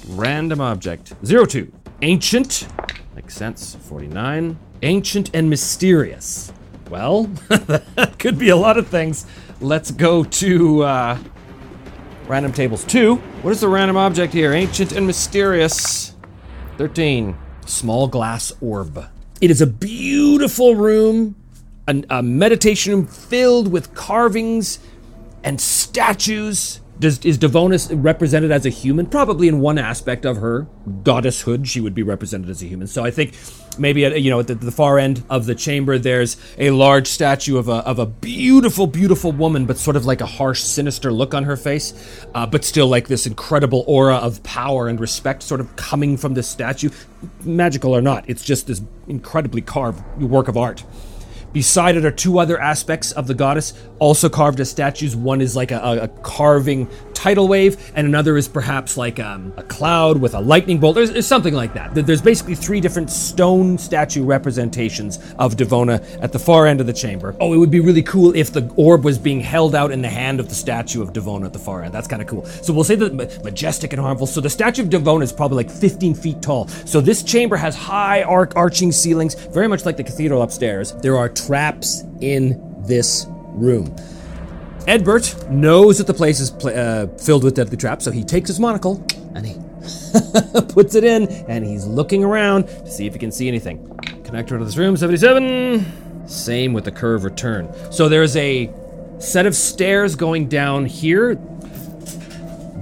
Random 0.09 0.63
object. 0.63 1.13
Zero 1.27 1.45
two. 1.45 1.71
Ancient. 2.01 2.67
Makes 3.15 3.37
sense. 3.37 3.75
49. 3.75 4.59
Ancient 4.81 5.31
and 5.35 5.51
mysterious. 5.51 6.55
Well, 6.89 7.25
that 7.51 8.15
could 8.19 8.39
be 8.39 8.49
a 8.49 8.57
lot 8.57 8.79
of 8.79 8.89
things. 8.89 9.27
Let's 9.61 9.91
go 9.91 10.25
to 10.25 10.85
uh, 10.85 11.19
Random 12.29 12.55
tables 12.55 12.83
two. 12.85 13.17
What 13.43 13.51
is 13.51 13.61
the 13.61 13.69
random 13.69 13.99
object 13.99 14.33
here? 14.33 14.55
Ancient 14.55 14.93
and 14.93 15.07
mysterious. 15.07 16.15
13. 16.79 17.37
Small 17.67 18.09
glass 18.09 18.55
orb. 18.63 19.05
It 19.43 19.51
is 19.51 19.61
a 19.61 19.67
beautiful 19.67 20.77
room, 20.77 21.37
a, 21.87 22.03
a 22.11 22.23
meditation 22.23 22.93
room 22.93 23.07
filled 23.07 23.71
with 23.71 23.95
carvings 23.95 24.79
and 25.43 25.61
statues. 25.61 26.81
Does, 26.99 27.25
is 27.25 27.39
Devona 27.39 28.03
represented 28.03 28.53
as 28.53 28.65
a 28.65 28.71
human? 28.71 29.07
Probably 29.07 29.49
in 29.49 29.61
one 29.61 29.79
aspect 29.79 30.25
of 30.25 30.37
her 30.37 30.69
goddesshood, 31.03 31.67
she 31.67 31.81
would 31.81 31.95
be 31.95 32.05
represented 32.05 32.49
as 32.49 32.63
a 32.63 32.67
human. 32.67 32.87
So 32.87 33.05
I 33.05 33.11
think 33.11 33.35
maybe 33.79 34.05
at 34.05 34.23
you 34.23 34.31
know 34.31 34.41
at 34.41 34.47
the, 34.47 34.55
the, 34.55 34.71
far 34.71 34.99
end 34.99 35.23
of 35.31 35.47
the 35.47 35.55
chamber 35.55 35.99
there's 35.99 36.37
a 36.59 36.71
large 36.71 37.07
statue 37.07 37.57
of 37.57 37.69
a, 37.69 37.77
of 37.87 37.99
a 37.99 38.07
beautiful 38.07 38.87
beautiful 38.87 39.33
woman 39.33 39.67
but 39.67 39.77
sort 39.77 39.97
of 39.97 40.05
like 40.05 40.21
a 40.21 40.27
harsh 40.27 40.61
sinister 40.61 41.13
look 41.13 41.35
on 41.35 41.45
her 41.45 41.57
face 41.57 42.27
uh, 42.35 42.47
but 42.47 42.65
still 42.65 42.87
like 42.87 43.09
this 43.09 43.27
incredible 43.27 43.85
aura 43.87 44.17
of 44.17 44.43
power 44.43 44.89
and 44.89 45.01
respect 45.01 45.43
sort 45.43 45.61
of 45.61 45.75
coming 45.77 46.17
from 46.17 46.35
this 46.35 46.49
statue 46.49 46.91
magical 47.43 47.95
or 47.95 48.01
not 48.01 48.25
it's 48.29 48.45
just 48.45 48.67
this 48.67 48.83
incredibly 49.09 49.61
carved 49.61 50.05
work 50.23 50.49
of 50.49 50.57
art 50.57 50.85
Beside 51.55 51.97
it 51.97 52.05
are 52.05 52.11
two 52.11 52.41
other 52.41 52.61
aspects 52.61 53.13
of 53.13 53.29
the 53.29 53.35
goddess, 53.35 53.75
also 54.01 54.29
carved 54.29 54.59
as 54.59 54.69
statues. 54.69 55.15
One 55.15 55.41
is 55.41 55.55
like 55.55 55.71
a, 55.71 56.01
a 56.03 56.09
carving 56.23 56.89
tidal 57.15 57.49
wave, 57.49 57.93
and 57.95 58.07
another 58.07 58.37
is 58.37 58.49
perhaps 58.49 58.97
like 58.97 59.19
um, 59.21 59.53
a 59.57 59.63
cloud 59.63 60.21
with 60.21 60.35
a 60.35 60.41
lightning 60.41 60.79
bolt. 60.79 60.97
There's, 60.97 61.13
there's, 61.13 61.27
something 61.27 61.55
like 61.55 61.73
that. 61.75 61.95
There's 61.95 62.21
basically 62.21 62.55
three 62.55 62.81
different 62.81 63.09
stone 63.09 63.79
statue 63.79 64.25
representations 64.25 65.19
of 65.39 65.57
Devona 65.57 66.05
at 66.21 66.33
the 66.33 66.39
far 66.39 66.67
end 66.67 66.81
of 66.81 66.87
the 66.87 66.93
chamber. 66.93 67.35
Oh, 67.41 67.55
it 67.55 67.57
would 67.57 67.71
be 67.71 67.81
really 67.81 68.03
cool 68.03 68.35
if 68.35 68.53
the 68.53 68.71
orb 68.77 69.05
was 69.05 69.17
being 69.17 69.41
held 69.41 69.75
out 69.75 69.93
in 69.93 70.03
the 70.03 70.09
hand 70.09 70.41
of 70.41 70.49
the 70.49 70.55
statue 70.55 71.01
of 71.01 71.13
Devona 71.13 71.47
at 71.47 71.53
the 71.53 71.59
far 71.59 71.83
end. 71.83 71.95
That's 71.95 72.09
kind 72.09 72.21
of 72.21 72.29
cool. 72.29 72.45
So 72.45 72.73
we'll 72.73 72.85
say 72.85 72.97
that 72.97 73.45
majestic 73.45 73.93
and 73.93 74.03
harmful. 74.03 74.27
So 74.27 74.41
the 74.41 74.51
statue 74.51 74.83
of 74.83 74.89
Devona 74.89 75.23
is 75.23 75.33
probably 75.33 75.65
like 75.65 75.71
15 75.71 76.15
feet 76.17 76.43
tall. 76.43 76.67
So 76.85 77.01
this 77.01 77.23
chamber 77.23 77.57
has 77.57 77.77
high 77.77 78.23
arc 78.25 78.57
arching 78.57 78.91
ceilings, 78.91 79.35
very 79.35 79.69
much 79.69 79.87
like 79.87 79.97
the 79.97 80.05
cathedral 80.05 80.43
upstairs. 80.43 80.93
There 80.95 81.17
are 81.17 81.29
traps 81.47 82.05
in 82.21 82.61
this 82.87 83.27
room. 83.29 83.87
Edbert 84.87 85.49
knows 85.51 85.99
that 85.99 86.07
the 86.07 86.15
place 86.15 86.41
is 86.41 86.51
pl- 86.51 86.73
uh, 86.75 87.07
filled 87.19 87.45
with 87.45 87.55
deadly 87.55 87.77
traps, 87.77 88.05
so 88.05 88.11
he 88.11 88.23
takes 88.23 88.49
his 88.49 88.61
monocle 88.61 89.05
and 89.35 89.47
he 89.47 89.55
puts 90.69 90.95
it 90.95 91.05
in 91.05 91.29
and 91.49 91.65
he's 91.65 91.87
looking 91.87 92.23
around 92.23 92.67
to 92.67 92.91
see 92.91 93.07
if 93.07 93.15
he 93.15 93.19
can 93.19 93.33
see 93.33 93.49
anything. 93.49 93.87
Connector 94.25 94.59
to 94.59 94.65
this 94.65 94.77
room, 94.77 94.97
77. 94.97 96.29
Same 96.29 96.73
with 96.73 96.85
the 96.85 96.93
curve 96.93 97.25
return. 97.25 97.73
So 97.91 98.09
there's 98.09 98.37
a 98.37 98.73
set 99.19 99.47
of 99.47 99.55
stairs 99.55 100.17
going 100.17 100.49
down 100.49 100.87
here, 100.87 101.37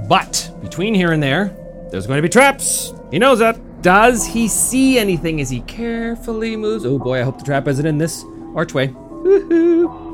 but 0.09 0.51
between 0.61 0.95
here 0.95 1.13
and 1.13 1.23
there, 1.23 1.57
there's 1.91 2.07
going 2.07 2.19
to 2.19 2.23
be 2.23 2.29
traps. 2.29 2.93
He 3.11 3.19
knows 3.19 3.39
that. 3.41 3.59
Does 3.83 4.25
he 4.25 4.47
see 4.47 4.99
anything 4.99 5.41
as 5.41 5.51
he 5.51 5.61
carefully 5.63 6.57
moves? 6.57 6.87
Oh 6.87 6.99
boy, 6.99 7.21
I 7.21 7.23
hope 7.23 7.39
the 7.39 7.45
trap 7.45 7.67
isn't 7.67 7.85
in 7.85 7.99
this 7.99 8.25
archway. 8.55 8.95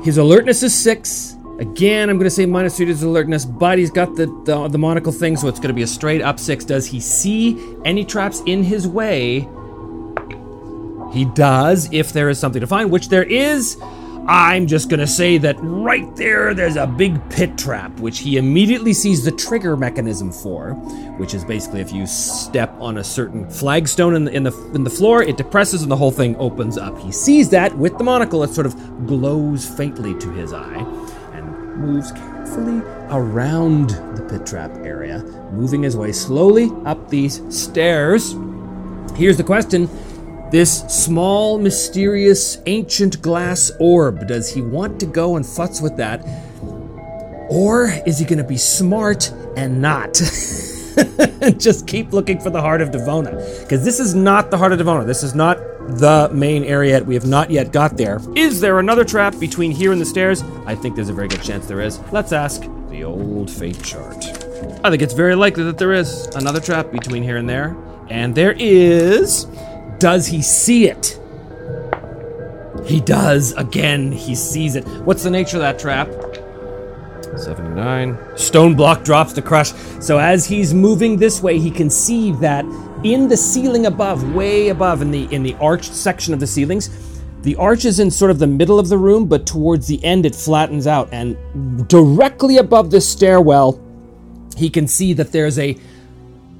His 0.03 0.17
alertness 0.17 0.63
is 0.63 0.73
six. 0.73 1.35
Again, 1.59 2.09
I'm 2.09 2.17
going 2.17 2.25
to 2.25 2.29
say 2.29 2.45
minus 2.45 2.77
two 2.77 2.85
to 2.85 2.91
his 2.91 3.03
alertness, 3.03 3.43
but 3.43 3.77
he's 3.77 3.91
got 3.91 4.15
the, 4.15 4.27
the, 4.45 4.69
the 4.69 4.77
monocle 4.77 5.11
thing, 5.11 5.35
so 5.35 5.49
it's 5.49 5.59
going 5.59 5.67
to 5.67 5.73
be 5.73 5.81
a 5.81 5.87
straight 5.87 6.21
up 6.21 6.39
six. 6.39 6.63
Does 6.63 6.85
he 6.85 7.01
see 7.01 7.59
any 7.83 8.05
traps 8.05 8.41
in 8.45 8.63
his 8.63 8.87
way? 8.87 9.47
He 11.11 11.25
does, 11.25 11.91
if 11.91 12.13
there 12.13 12.29
is 12.29 12.39
something 12.39 12.61
to 12.61 12.67
find, 12.67 12.91
which 12.91 13.09
there 13.09 13.23
is. 13.23 13.75
I'm 14.31 14.67
just 14.67 14.89
gonna 14.89 15.07
say 15.07 15.39
that 15.39 15.55
right 15.59 16.15
there, 16.15 16.53
there's 16.53 16.75
a 16.75 16.85
big 16.85 17.17
pit 17.31 17.57
trap, 17.57 17.99
which 17.99 18.19
he 18.19 18.37
immediately 18.37 18.93
sees 18.93 19.25
the 19.25 19.31
trigger 19.31 19.75
mechanism 19.75 20.31
for, 20.31 20.73
which 21.17 21.33
is 21.33 21.43
basically 21.43 21.81
if 21.81 21.91
you 21.91 22.05
step 22.05 22.71
on 22.79 22.99
a 22.99 23.03
certain 23.03 23.49
flagstone 23.49 24.13
in 24.13 24.25
the, 24.25 24.31
in 24.31 24.43
the 24.43 24.71
in 24.75 24.83
the 24.83 24.89
floor, 24.91 25.23
it 25.23 25.35
depresses 25.35 25.81
and 25.81 25.91
the 25.91 25.95
whole 25.95 26.11
thing 26.11 26.35
opens 26.35 26.77
up. 26.77 26.95
He 26.99 27.11
sees 27.11 27.49
that 27.49 27.75
with 27.75 27.97
the 27.97 28.03
monocle; 28.03 28.43
it 28.43 28.51
sort 28.51 28.67
of 28.67 29.07
glows 29.07 29.65
faintly 29.67 30.13
to 30.19 30.29
his 30.33 30.53
eye, 30.53 30.77
and 31.33 31.77
moves 31.77 32.11
carefully 32.11 32.83
around 33.09 33.89
the 34.15 34.27
pit 34.29 34.45
trap 34.45 34.69
area, 34.85 35.23
moving 35.53 35.81
his 35.81 35.97
way 35.97 36.11
slowly 36.11 36.71
up 36.85 37.09
these 37.09 37.41
stairs. 37.49 38.35
Here's 39.15 39.37
the 39.37 39.43
question 39.43 39.89
this 40.51 40.79
small, 40.87 41.57
mysterious, 41.57 42.57
ancient 42.65 43.21
glass 43.21 43.71
orb, 43.79 44.27
does 44.27 44.53
he 44.53 44.61
want 44.61 44.99
to 44.99 45.05
go 45.05 45.35
and 45.35 45.45
futz 45.45 45.81
with 45.81 45.97
that? 45.97 46.25
Or 47.49 47.89
is 48.05 48.19
he 48.19 48.25
going 48.25 48.37
to 48.37 48.43
be 48.43 48.57
smart 48.57 49.31
and 49.55 49.81
not? 49.81 50.13
Just 51.57 51.87
keep 51.87 52.13
looking 52.13 52.39
for 52.39 52.49
the 52.49 52.61
heart 52.61 52.81
of 52.81 52.89
Devona. 52.89 53.61
Because 53.61 53.83
this 53.83 53.99
is 53.99 54.13
not 54.13 54.51
the 54.51 54.57
heart 54.57 54.71
of 54.71 54.79
Devona. 54.79 55.05
This 55.05 55.23
is 55.23 55.33
not 55.33 55.57
the 55.97 56.29
main 56.31 56.63
area. 56.63 57.03
We 57.03 57.15
have 57.15 57.25
not 57.25 57.49
yet 57.49 57.71
got 57.71 57.97
there. 57.97 58.19
Is 58.35 58.61
there 58.61 58.79
another 58.79 59.03
trap 59.03 59.39
between 59.39 59.71
here 59.71 59.91
and 59.91 59.99
the 59.99 60.05
stairs? 60.05 60.43
I 60.65 60.75
think 60.75 60.95
there's 60.95 61.09
a 61.09 61.13
very 61.13 61.27
good 61.27 61.41
chance 61.41 61.65
there 61.65 61.81
is. 61.81 61.99
Let's 62.11 62.31
ask 62.31 62.61
the 62.89 63.03
old 63.03 63.49
fate 63.49 63.81
chart. 63.83 64.23
I 64.83 64.89
think 64.89 65.01
it's 65.01 65.13
very 65.13 65.35
likely 65.35 65.63
that 65.63 65.77
there 65.77 65.93
is 65.93 66.27
another 66.35 66.59
trap 66.59 66.91
between 66.91 67.23
here 67.23 67.37
and 67.37 67.49
there. 67.49 67.75
And 68.09 68.35
there 68.35 68.55
is. 68.57 69.45
Does 69.99 70.27
he 70.27 70.41
see 70.41 70.87
it? 70.87 71.19
He 72.85 73.01
does. 73.01 73.53
Again, 73.53 74.11
he 74.11 74.33
sees 74.33 74.75
it. 74.75 74.87
What's 75.03 75.23
the 75.23 75.29
nature 75.29 75.57
of 75.57 75.61
that 75.61 75.77
trap? 75.77 76.09
79. 77.37 78.17
Stone 78.35 78.75
block 78.75 79.03
drops 79.03 79.33
to 79.33 79.41
crush. 79.41 79.73
So 79.99 80.17
as 80.17 80.45
he's 80.45 80.73
moving 80.73 81.17
this 81.17 81.41
way, 81.41 81.59
he 81.59 81.69
can 81.69 81.89
see 81.89 82.31
that 82.33 82.65
in 83.03 83.27
the 83.27 83.37
ceiling 83.37 83.85
above, 83.85 84.33
way 84.33 84.69
above 84.69 85.01
in 85.01 85.11
the 85.11 85.25
in 85.33 85.43
the 85.43 85.55
arched 85.55 85.93
section 85.93 86.33
of 86.33 86.39
the 86.39 86.47
ceilings, 86.47 86.89
the 87.41 87.55
arch 87.55 87.85
is 87.85 87.99
in 87.99 88.11
sort 88.11 88.31
of 88.31 88.39
the 88.39 88.47
middle 88.47 88.79
of 88.79 88.89
the 88.89 88.97
room, 88.97 89.25
but 89.25 89.45
towards 89.45 89.87
the 89.87 90.03
end 90.03 90.25
it 90.25 90.35
flattens 90.35 90.87
out 90.87 91.09
and 91.11 91.37
directly 91.87 92.57
above 92.57 92.91
the 92.91 92.99
stairwell, 92.99 93.79
he 94.57 94.69
can 94.69 94.87
see 94.87 95.13
that 95.13 95.31
there's 95.31 95.57
a 95.59 95.77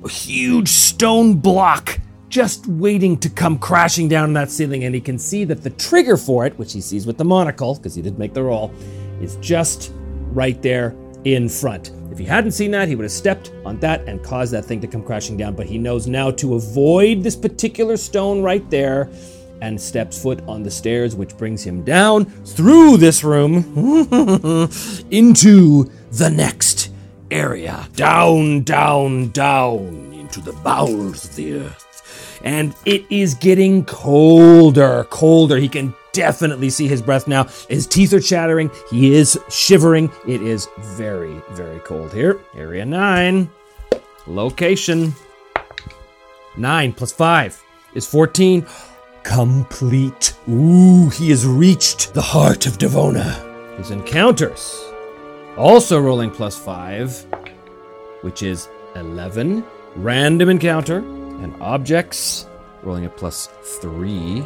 huge 0.08 0.70
stone 0.70 1.36
block 1.36 2.00
just 2.30 2.68
waiting 2.68 3.18
to 3.18 3.30
come 3.30 3.58
crashing 3.58 4.08
down 4.08 4.34
that 4.34 4.52
ceiling 4.52 4.84
and 4.84 4.96
he 4.96 5.02
can 5.02 5.18
see 5.18 5.44
that 5.46 5.64
the 5.64 5.72
trigger 5.72 6.16
for 6.16 6.46
it, 6.46 6.58
which 6.58 6.74
he 6.74 6.82
sees 6.82 7.06
with 7.06 7.18
the 7.18 7.26
monocle 7.26 7.76
because 7.76 7.96
he 7.96 8.02
did 8.02 8.18
make 8.18 8.34
the 8.34 8.44
roll, 8.44 8.72
is 9.20 9.36
just 9.38 9.92
right 10.32 10.62
there 10.62 10.96
in 11.26 11.50
front. 11.50 11.92
If 12.12 12.18
he 12.18 12.26
hadn't 12.26 12.52
seen 12.52 12.72
that, 12.72 12.88
he 12.88 12.96
would 12.96 13.04
have 13.04 13.12
stepped 13.12 13.52
on 13.66 13.80
that 13.80 14.08
and 14.08 14.24
caused 14.24 14.54
that 14.54 14.66
thing 14.66 14.80
to 14.82 14.88
come 14.88 15.04
crashing 15.04 15.38
down. 15.38 15.56
But 15.56 15.68
he 15.68 15.78
knows 15.78 16.08
now 16.08 16.32
to 16.32 16.56
avoid 16.56 17.24
this 17.24 17.36
particular 17.36 17.98
stone 17.98 18.42
right 18.42 18.68
there 18.70 19.10
and 19.62 19.80
steps 19.80 20.22
foot 20.22 20.42
on 20.48 20.64
the 20.64 20.72
stairs, 20.72 21.16
which 21.16 21.36
brings 21.38 21.64
him 21.64 21.84
down 21.84 22.26
through 22.26 22.98
this 22.98 23.24
room 23.24 23.58
into 25.12 25.90
the 26.12 26.30
next 26.34 26.92
area. 27.30 27.88
Down, 27.96 28.64
down, 28.64 29.32
down 29.32 30.14
into 30.14 30.42
the 30.42 30.54
bowels 30.54 31.26
of 31.26 31.36
the 31.36 31.60
earth. 31.60 31.89
And 32.44 32.76
it 32.86 33.06
is 33.10 33.34
getting 33.36 33.86
colder, 33.86 35.06
colder. 35.10 35.58
He 35.58 35.70
can 35.70 35.94
definitely 36.14 36.70
see 36.70 36.88
his 36.88 37.02
breath 37.02 37.28
now. 37.28 37.46
His 37.70 37.88
teeth 37.88 38.14
are 38.14 38.20
chattering. 38.20 38.72
He 38.90 39.14
is 39.14 39.40
shivering. 39.50 40.12
It 40.28 40.42
is 40.42 40.68
very, 40.80 41.42
very 41.52 41.80
cold 41.80 42.14
here. 42.14 42.40
Area 42.56 42.86
9. 42.86 43.50
Location. 44.28 45.14
9 46.58 46.94
plus 46.94 47.12
5 47.12 47.64
is 47.94 48.06
14. 48.06 48.66
Complete. 49.24 50.34
Ooh, 50.50 51.10
he 51.10 51.30
has 51.30 51.46
reached 51.46 52.14
the 52.14 52.22
heart 52.22 52.66
of 52.66 52.78
Devona. 52.78 53.78
His 53.78 53.92
encounters. 53.92 54.84
Also 55.58 56.00
rolling 56.00 56.32
plus 56.32 56.58
5, 56.58 57.26
which 58.22 58.44
is 58.44 58.70
11. 58.96 59.64
Random 59.96 60.50
encounter. 60.50 61.19
And 61.42 61.54
objects. 61.62 62.48
Rolling 62.84 63.06
a 63.06 63.10
plus 63.10 63.48
3 63.82 64.44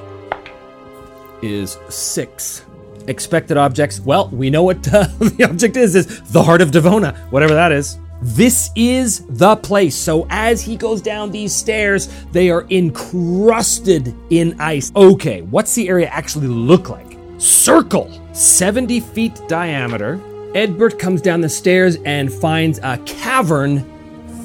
is 1.42 1.78
six. 1.90 2.66
Expected 3.08 3.58
objects. 3.58 4.00
Well, 4.00 4.30
we 4.30 4.50
know 4.50 4.64
what 4.64 4.88
uh, 4.94 5.08
the 5.20 5.48
object 5.50 5.76
is. 5.78 5.96
Is 5.96 6.22
the 6.32 6.42
heart 6.42 6.62
of 6.62 6.72
Devona, 6.72 7.16
whatever 7.32 7.54
that 7.54 7.72
is. 7.72 7.98
This 8.22 8.72
is 8.76 9.26
the 9.28 9.58
place. 9.58 9.96
So 9.96 10.26
as 10.30 10.62
he 10.62 10.78
goes 10.78 11.02
down 11.02 11.32
these 11.32 11.54
stairs, 11.54 12.08
they 12.32 12.50
are 12.50 12.66
encrusted 12.70 14.16
in 14.30 14.60
ice. 14.62 14.94
Okay, 14.96 15.42
what's 15.42 15.76
the 15.76 15.90
area 15.90 16.08
actually 16.08 16.48
look 16.48 16.90
like? 16.90 17.18
Circle, 17.38 18.10
70 18.32 19.02
feet 19.02 19.42
diameter. 19.50 20.22
Edbert 20.56 20.98
comes 21.00 21.22
down 21.22 21.42
the 21.42 21.50
stairs 21.50 21.98
and 22.06 22.32
finds 22.32 22.80
a 22.82 22.98
cavern 23.00 23.84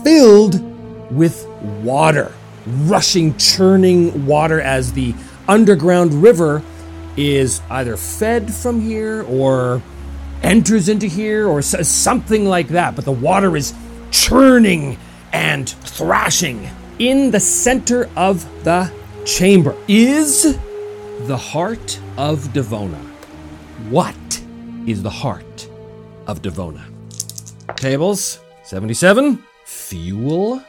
filled 0.02 0.60
with 1.12 1.46
water, 1.82 2.32
rushing, 2.88 3.36
churning 3.36 4.26
water 4.26 4.60
as 4.60 4.92
the 4.92 5.14
underground 5.46 6.14
river 6.22 6.62
is 7.16 7.60
either 7.70 7.96
fed 7.96 8.52
from 8.52 8.80
here 8.80 9.22
or 9.24 9.82
enters 10.42 10.88
into 10.88 11.06
here 11.06 11.48
or 11.48 11.62
says 11.62 11.88
something 11.88 12.44
like 12.44 12.68
that. 12.68 12.94
But 12.94 13.04
the 13.04 13.12
water 13.12 13.56
is 13.56 13.74
churning 14.10 14.98
and 15.32 15.68
thrashing. 15.68 16.68
In 16.98 17.30
the 17.30 17.40
center 17.40 18.08
of 18.16 18.46
the 18.64 18.92
chamber 19.24 19.76
is 19.86 20.58
the 21.26 21.36
heart 21.36 22.00
of 22.16 22.40
Devona. 22.48 23.00
What 23.90 24.42
is 24.86 25.02
the 25.02 25.10
heart 25.10 25.68
of 26.26 26.42
Devona? 26.42 26.84
Tables 27.76 28.40
77. 28.64 29.42
Fuel. 29.64 30.62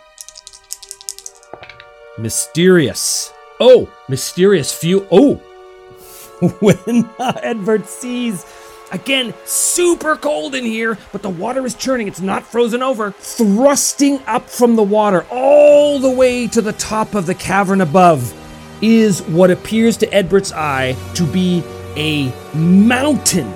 Mysterious. 2.19 3.33
Oh, 3.59 3.89
mysterious 4.09 4.73
fuel. 4.73 5.07
Oh, 5.09 5.35
when 6.59 7.05
uh, 7.17 7.33
Edbert 7.43 7.85
sees 7.87 8.45
Again, 8.91 9.35
super 9.45 10.15
cold 10.15 10.55
in 10.55 10.65
here, 10.65 10.97
but 11.11 11.21
the 11.21 11.29
water 11.29 11.63
is 11.63 11.75
churning. 11.75 12.07
It's 12.07 12.21
not 12.21 12.43
frozen 12.43 12.81
over. 12.81 13.11
Thrusting 13.11 14.19
up 14.25 14.49
from 14.49 14.75
the 14.75 14.83
water 14.83 15.27
all 15.29 15.99
the 15.99 16.09
way 16.09 16.47
to 16.47 16.61
the 16.61 16.73
top 16.73 17.13
of 17.13 17.27
the 17.27 17.35
cavern 17.35 17.81
above 17.81 18.33
is 18.81 19.21
what 19.21 19.51
appears 19.51 19.97
to 19.97 20.07
Edbert's 20.07 20.51
eye 20.51 20.95
to 21.13 21.23
be 21.31 21.63
a 21.95 22.33
mountain 22.55 23.53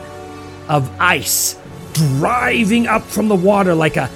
of 0.69 0.89
ice 0.99 1.59
driving 1.93 2.85
up 2.85 3.03
from 3.03 3.27
the 3.27 3.35
water 3.35 3.73
like 3.73 3.97
a 3.97 4.11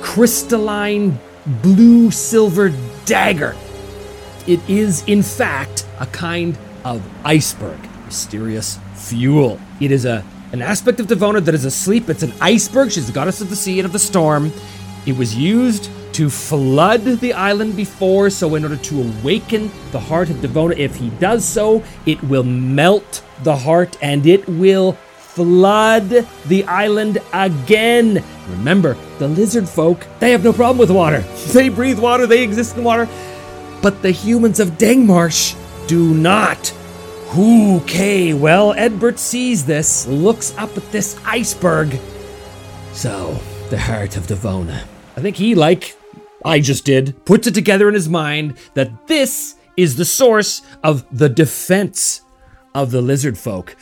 crystalline 0.00 1.18
blue 1.62 2.10
silver 2.10 2.72
dagger. 3.04 3.54
It 4.48 4.66
is, 4.66 5.04
in 5.06 5.22
fact, 5.22 5.86
a 6.00 6.06
kind 6.06 6.56
of 6.82 7.02
iceberg 7.22 7.78
mysterious 8.06 8.78
fuel. 8.94 9.60
It 9.78 9.92
is 9.92 10.06
a 10.06 10.24
an 10.52 10.62
aspect 10.62 10.98
of 10.98 11.06
Devona 11.06 11.44
that 11.44 11.54
is 11.54 11.66
asleep. 11.66 12.08
It's 12.08 12.22
an 12.22 12.32
iceberg. 12.40 12.90
She's 12.90 13.06
the 13.06 13.12
goddess 13.12 13.42
of 13.42 13.50
the 13.50 13.56
sea 13.56 13.78
and 13.78 13.84
of 13.84 13.92
the 13.92 13.98
storm. 13.98 14.50
It 15.04 15.14
was 15.14 15.36
used 15.36 15.90
to 16.14 16.30
flood 16.30 17.04
the 17.04 17.34
island 17.34 17.76
before, 17.76 18.30
so 18.30 18.54
in 18.54 18.62
order 18.62 18.76
to 18.76 19.02
awaken 19.02 19.70
the 19.92 20.00
heart 20.00 20.30
of 20.30 20.36
Devona, 20.36 20.74
if 20.78 20.96
he 20.96 21.10
does 21.20 21.44
so, 21.44 21.84
it 22.06 22.22
will 22.22 22.44
melt 22.44 23.22
the 23.42 23.54
heart 23.54 23.98
and 24.00 24.26
it 24.26 24.48
will 24.48 24.92
flood 25.18 26.26
the 26.46 26.64
island 26.64 27.18
again. 27.34 28.24
Remember, 28.48 28.96
the 29.18 29.28
lizard 29.28 29.68
folk, 29.68 30.06
they 30.18 30.30
have 30.32 30.42
no 30.42 30.54
problem 30.54 30.78
with 30.78 30.90
water. 30.90 31.22
They 31.52 31.68
breathe 31.68 31.98
water, 31.98 32.26
they 32.26 32.42
exist 32.42 32.76
in 32.78 32.84
water. 32.84 33.06
But 33.80 34.02
the 34.02 34.10
humans 34.10 34.60
of 34.60 34.70
Dangmarsh 34.78 35.56
do 35.86 36.14
not. 36.14 36.74
Okay, 37.36 38.34
well, 38.34 38.74
Edbert 38.74 39.18
sees 39.18 39.66
this, 39.66 40.06
looks 40.06 40.56
up 40.56 40.76
at 40.76 40.90
this 40.92 41.18
iceberg. 41.24 41.98
So, 42.92 43.38
the 43.70 43.78
heart 43.78 44.16
of 44.16 44.26
Devona. 44.26 44.82
I 45.16 45.20
think 45.20 45.36
he, 45.36 45.54
like 45.54 45.96
I 46.44 46.60
just 46.60 46.84
did, 46.84 47.24
puts 47.24 47.46
it 47.46 47.54
together 47.54 47.88
in 47.88 47.94
his 47.94 48.08
mind 48.08 48.56
that 48.74 49.06
this 49.06 49.56
is 49.76 49.96
the 49.96 50.04
source 50.04 50.62
of 50.82 51.04
the 51.16 51.28
defense 51.28 52.22
of 52.74 52.90
the 52.90 53.02
lizard 53.02 53.36
folk. 53.36 53.76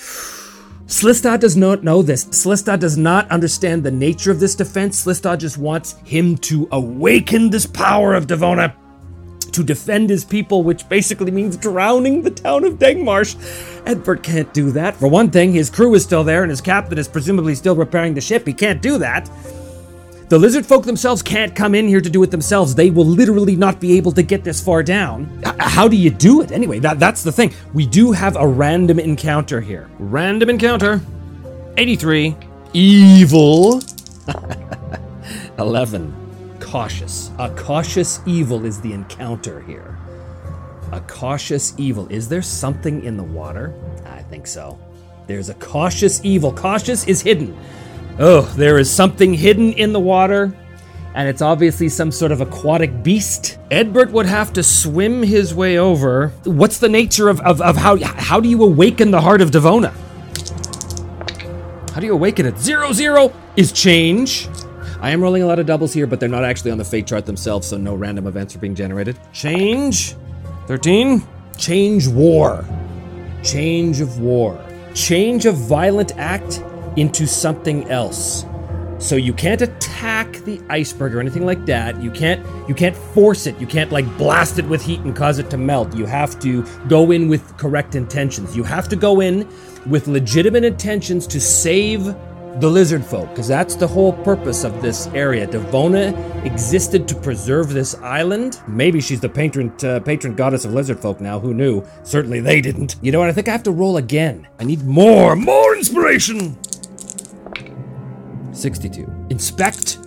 Slistad 0.86 1.40
does 1.40 1.56
not 1.56 1.82
know 1.82 2.02
this. 2.02 2.26
Slistad 2.26 2.80
does 2.80 2.96
not 2.96 3.30
understand 3.30 3.82
the 3.82 3.90
nature 3.90 4.30
of 4.30 4.38
this 4.38 4.54
defense. 4.54 5.04
Slistad 5.04 5.38
just 5.38 5.58
wants 5.58 5.96
him 6.04 6.36
to 6.38 6.68
awaken 6.70 7.50
this 7.50 7.66
power 7.66 8.14
of 8.14 8.26
Devona 8.26 8.74
to 9.56 9.64
defend 9.64 10.10
his 10.10 10.22
people, 10.22 10.62
which 10.62 10.86
basically 10.86 11.30
means 11.30 11.56
drowning 11.56 12.20
the 12.20 12.30
town 12.30 12.62
of 12.62 12.74
Dengmarsh. 12.74 13.34
Edbert 13.84 14.22
can't 14.22 14.52
do 14.52 14.70
that. 14.72 14.94
For 14.96 15.08
one 15.08 15.30
thing, 15.30 15.54
his 15.54 15.70
crew 15.70 15.94
is 15.94 16.04
still 16.04 16.22
there 16.22 16.42
and 16.42 16.50
his 16.50 16.60
captain 16.60 16.98
is 16.98 17.08
presumably 17.08 17.54
still 17.54 17.74
repairing 17.74 18.12
the 18.12 18.20
ship. 18.20 18.46
He 18.46 18.52
can't 18.52 18.82
do 18.82 18.98
that. 18.98 19.30
The 20.28 20.38
lizard 20.38 20.66
folk 20.66 20.84
themselves 20.84 21.22
can't 21.22 21.54
come 21.54 21.74
in 21.74 21.88
here 21.88 22.02
to 22.02 22.10
do 22.10 22.22
it 22.22 22.30
themselves. 22.30 22.74
They 22.74 22.90
will 22.90 23.06
literally 23.06 23.56
not 23.56 23.80
be 23.80 23.96
able 23.96 24.12
to 24.12 24.22
get 24.22 24.44
this 24.44 24.60
far 24.60 24.82
down. 24.82 25.24
How 25.58 25.88
do 25.88 25.96
you 25.96 26.10
do 26.10 26.42
it? 26.42 26.52
Anyway, 26.52 26.78
that, 26.80 27.00
that's 27.00 27.22
the 27.22 27.32
thing. 27.32 27.54
We 27.72 27.86
do 27.86 28.12
have 28.12 28.36
a 28.36 28.46
random 28.46 28.98
encounter 28.98 29.62
here. 29.62 29.88
Random 29.98 30.50
encounter 30.50 31.00
83. 31.78 32.36
Evil. 32.74 33.80
11 35.58 36.25
cautious. 36.66 37.30
A 37.38 37.48
cautious 37.50 38.20
evil 38.26 38.64
is 38.64 38.80
the 38.80 38.92
encounter 38.92 39.60
here. 39.60 39.96
A 40.90 41.00
cautious 41.00 41.72
evil. 41.78 42.08
Is 42.08 42.28
there 42.28 42.42
something 42.42 43.04
in 43.04 43.16
the 43.16 43.22
water? 43.22 43.72
I 44.04 44.22
think 44.22 44.48
so. 44.48 44.76
There's 45.28 45.48
a 45.48 45.54
cautious 45.54 46.20
evil. 46.24 46.52
Cautious 46.52 47.06
is 47.06 47.22
hidden. 47.22 47.56
Oh, 48.18 48.42
there 48.56 48.78
is 48.78 48.90
something 48.90 49.32
hidden 49.32 49.74
in 49.74 49.92
the 49.92 50.00
water, 50.00 50.56
and 51.14 51.28
it's 51.28 51.42
obviously 51.42 51.88
some 51.88 52.10
sort 52.10 52.32
of 52.32 52.40
aquatic 52.40 53.02
beast. 53.02 53.58
Edbert 53.70 54.10
would 54.10 54.26
have 54.26 54.52
to 54.54 54.62
swim 54.62 55.22
his 55.22 55.54
way 55.54 55.78
over. 55.78 56.28
What's 56.44 56.78
the 56.78 56.88
nature 56.88 57.28
of, 57.28 57.40
of, 57.42 57.60
of 57.60 57.76
how 57.76 57.96
how 57.98 58.40
do 58.40 58.48
you 58.48 58.62
awaken 58.64 59.12
the 59.12 59.20
heart 59.20 59.40
of 59.40 59.50
Devona? 59.50 59.92
How 61.92 62.00
do 62.00 62.06
you 62.06 62.14
awaken 62.14 62.46
it? 62.46 62.58
Zero 62.58 62.92
zero 62.92 63.32
is 63.56 63.70
change. 63.70 64.48
I 65.06 65.10
am 65.10 65.22
rolling 65.22 65.44
a 65.44 65.46
lot 65.46 65.60
of 65.60 65.66
doubles 65.66 65.92
here, 65.92 66.04
but 66.04 66.18
they're 66.18 66.28
not 66.28 66.42
actually 66.42 66.72
on 66.72 66.78
the 66.78 66.84
fate 66.84 67.06
chart 67.06 67.26
themselves, 67.26 67.68
so 67.68 67.76
no 67.76 67.94
random 67.94 68.26
events 68.26 68.56
are 68.56 68.58
being 68.58 68.74
generated. 68.74 69.16
Change. 69.32 70.16
13. 70.66 71.22
Change 71.56 72.08
war. 72.08 72.64
Change 73.44 74.00
of 74.00 74.18
war. 74.18 74.60
Change 74.94 75.46
a 75.46 75.52
violent 75.52 76.18
act 76.18 76.60
into 76.96 77.24
something 77.24 77.88
else. 77.88 78.44
So 78.98 79.14
you 79.14 79.32
can't 79.32 79.62
attack 79.62 80.38
the 80.38 80.60
iceberg 80.68 81.14
or 81.14 81.20
anything 81.20 81.46
like 81.46 81.64
that. 81.66 82.02
You 82.02 82.10
can't 82.10 82.44
you 82.68 82.74
can't 82.74 82.96
force 82.96 83.46
it. 83.46 83.56
You 83.60 83.66
can't 83.68 83.92
like 83.92 84.06
blast 84.18 84.58
it 84.58 84.66
with 84.66 84.82
heat 84.82 84.98
and 85.02 85.14
cause 85.14 85.38
it 85.38 85.50
to 85.50 85.56
melt. 85.56 85.94
You 85.94 86.06
have 86.06 86.40
to 86.40 86.64
go 86.88 87.12
in 87.12 87.28
with 87.28 87.56
correct 87.58 87.94
intentions. 87.94 88.56
You 88.56 88.64
have 88.64 88.88
to 88.88 88.96
go 88.96 89.20
in 89.20 89.48
with 89.86 90.08
legitimate 90.08 90.64
intentions 90.64 91.28
to 91.28 91.40
save 91.40 92.12
the 92.60 92.68
lizard 92.68 93.04
folk, 93.04 93.28
because 93.30 93.48
that's 93.48 93.76
the 93.76 93.86
whole 93.86 94.12
purpose 94.12 94.64
of 94.64 94.80
this 94.80 95.08
area. 95.08 95.46
Devona 95.46 96.14
existed 96.46 97.06
to 97.08 97.14
preserve 97.14 97.68
this 97.70 97.94
island. 97.96 98.60
Maybe 98.66 99.00
she's 99.00 99.20
the 99.20 99.28
patron 99.28 99.72
uh, 99.82 100.00
patron 100.00 100.34
goddess 100.34 100.64
of 100.64 100.72
lizard 100.72 101.00
folk 101.00 101.20
now. 101.20 101.38
Who 101.38 101.52
knew? 101.52 101.84
Certainly 102.02 102.40
they 102.40 102.60
didn't. 102.60 102.96
You 103.02 103.12
know 103.12 103.18
what? 103.18 103.28
I 103.28 103.32
think 103.32 103.48
I 103.48 103.52
have 103.52 103.62
to 103.64 103.72
roll 103.72 103.98
again. 103.98 104.48
I 104.58 104.64
need 104.64 104.84
more, 104.84 105.36
more 105.36 105.76
inspiration. 105.76 106.56
62. 108.52 109.26
Inspect. 109.28 109.98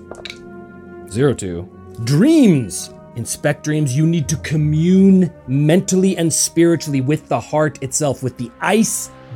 02. 1.12 1.70
Dreams. 2.04 2.92
Inspect 3.16 3.64
dreams. 3.64 3.96
You 3.96 4.08
need 4.08 4.28
to 4.30 4.38
commune 4.38 5.32
mentally 5.48 6.18
and 6.18 6.34
spiritually 6.34 7.02
with 7.02 7.28
the 7.28 7.40
heart 7.40 7.84
itself, 7.84 8.24
with 8.24 8.38
the 8.38 8.50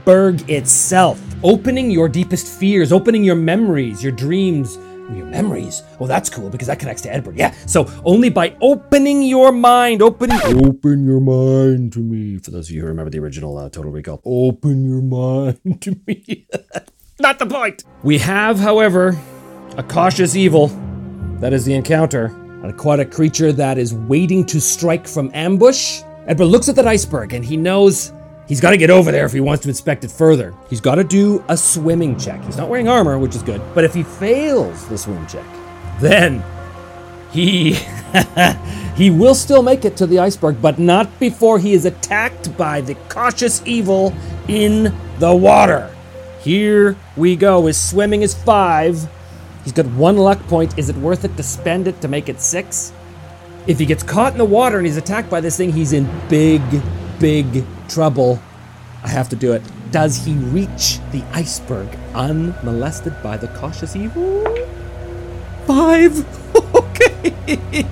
iceberg 0.04 0.50
itself. 0.50 1.22
Opening 1.44 1.90
your 1.90 2.10
deepest 2.10 2.48
fears, 2.48 2.92
opening 2.92 3.24
your 3.24 3.36
memories, 3.36 4.04
your 4.04 4.12
dreams, 4.12 4.78
your 5.14 5.26
memories. 5.26 5.84
Oh, 6.00 6.08
that's 6.08 6.30
cool 6.30 6.50
because 6.50 6.68
that 6.68 6.80
connects 6.80 7.02
to 7.04 7.10
Edbert. 7.10 7.38
Yeah. 7.38 7.52
So 7.68 7.90
only 8.04 8.30
by 8.30 8.56
opening 8.62 9.22
your 9.24 9.52
mind, 9.52 10.02
opening, 10.02 10.40
open 10.44 11.06
your 11.06 11.20
mind 11.20 11.94
to 11.94 12.00
me. 12.00 12.38
For 12.38 12.52
those 12.52 12.70
of 12.70 12.76
you 12.76 12.82
who 12.82 12.88
remember 12.88 13.10
the 13.10 13.20
original 13.20 13.58
uh, 13.58 13.70
Total 13.70 13.92
Recall, 13.92 14.22
open 14.26 14.86
your 14.86 15.02
mind 15.02 15.82
to 15.82 16.00
me. 16.08 16.48
Not 17.20 17.40
the 17.40 17.46
point. 17.46 17.84
We 18.04 18.18
have, 18.20 18.60
however, 18.60 19.18
a 19.78 19.84
cautious 19.84 20.36
evil. 20.36 20.68
That 21.40 21.54
is 21.54 21.66
the 21.66 21.74
encounter. 21.74 22.26
An 22.26 22.70
aquatic 22.70 23.12
creature 23.12 23.52
that 23.54 23.78
is 23.78 23.94
waiting 23.94 24.46
to 24.48 24.60
strike 24.60 25.08
from 25.08 25.30
ambush. 25.34 26.02
Edbert 26.28 26.50
looks 26.50 26.70
at 26.70 26.76
that 26.76 26.88
iceberg 26.88 27.34
and 27.34 27.44
he 27.44 27.58
knows 27.58 28.14
he's 28.48 28.62
got 28.62 28.72
to 28.72 28.78
get 28.78 28.90
over 28.90 29.12
there 29.12 29.26
if 29.26 29.32
he 29.32 29.40
wants 29.40 29.64
to 29.64 29.70
inspect 29.70 30.04
it 30.04 30.12
further. 30.12 30.54
He's 30.70 30.82
got 30.82 30.96
to 30.96 31.04
do 31.04 31.44
a 31.48 31.58
swimming 31.58 32.18
check. 32.18 32.44
He's 32.44 32.58
not 32.58 32.70
wearing 32.70 32.88
armor, 32.88 33.18
which 33.20 33.36
is 33.36 33.44
good. 33.44 33.62
But 33.74 33.84
if 33.84 33.94
he 33.94 34.04
fails 34.04 34.88
the 34.88 34.98
swim 34.98 35.26
check, 35.28 35.46
then 36.00 36.44
he 37.32 37.78
he 38.96 39.10
will 39.10 39.36
still 39.36 39.64
make 39.64 39.86
it 39.86 39.98
to 39.98 40.08
the 40.08 40.20
iceberg, 40.20 40.62
but 40.62 40.80
not 40.80 41.20
before 41.20 41.60
he 41.60 41.74
is 41.74 41.86
attacked 41.86 42.56
by 42.58 42.82
the 42.82 42.96
cautious 43.10 43.62
evil 43.66 44.14
in 44.48 44.94
the 45.20 45.36
water. 45.36 45.94
Here 46.42 46.96
we 47.16 47.36
go. 47.36 47.66
His 47.66 47.82
swimming 47.82 48.22
is 48.22 48.34
five. 48.34 49.08
He's 49.64 49.74
got 49.74 49.86
one 49.88 50.18
luck 50.18 50.40
point. 50.48 50.78
Is 50.78 50.90
it 50.90 50.96
worth 50.98 51.24
it 51.24 51.38
to 51.38 51.44
spend 51.44 51.88
it 51.88 52.02
to 52.02 52.08
make 52.08 52.28
it 52.28 52.42
six? 52.42 52.92
If 53.66 53.80
he 53.80 53.86
gets 53.86 54.04
caught 54.04 54.34
in 54.34 54.38
the 54.38 54.46
water 54.46 54.78
and 54.78 54.86
he's 54.86 54.98
attacked 54.98 55.30
by 55.30 55.40
this 55.40 55.56
thing, 55.56 55.72
he's 55.72 55.94
in 55.94 56.10
big, 56.28 56.62
big 57.20 57.66
trouble. 57.88 58.42
I 59.04 59.10
have 59.10 59.30
to 59.30 59.36
do 59.36 59.54
it. 59.54 59.62
Does 59.92 60.26
he 60.26 60.34
reach 60.34 61.00
the 61.12 61.24
iceberg 61.34 61.88
unmolested 62.16 63.22
by 63.22 63.38
the 63.38 63.48
cautious 63.50 63.96
evil? 63.96 64.44
Five. 65.68 66.26
okay, 66.76 67.34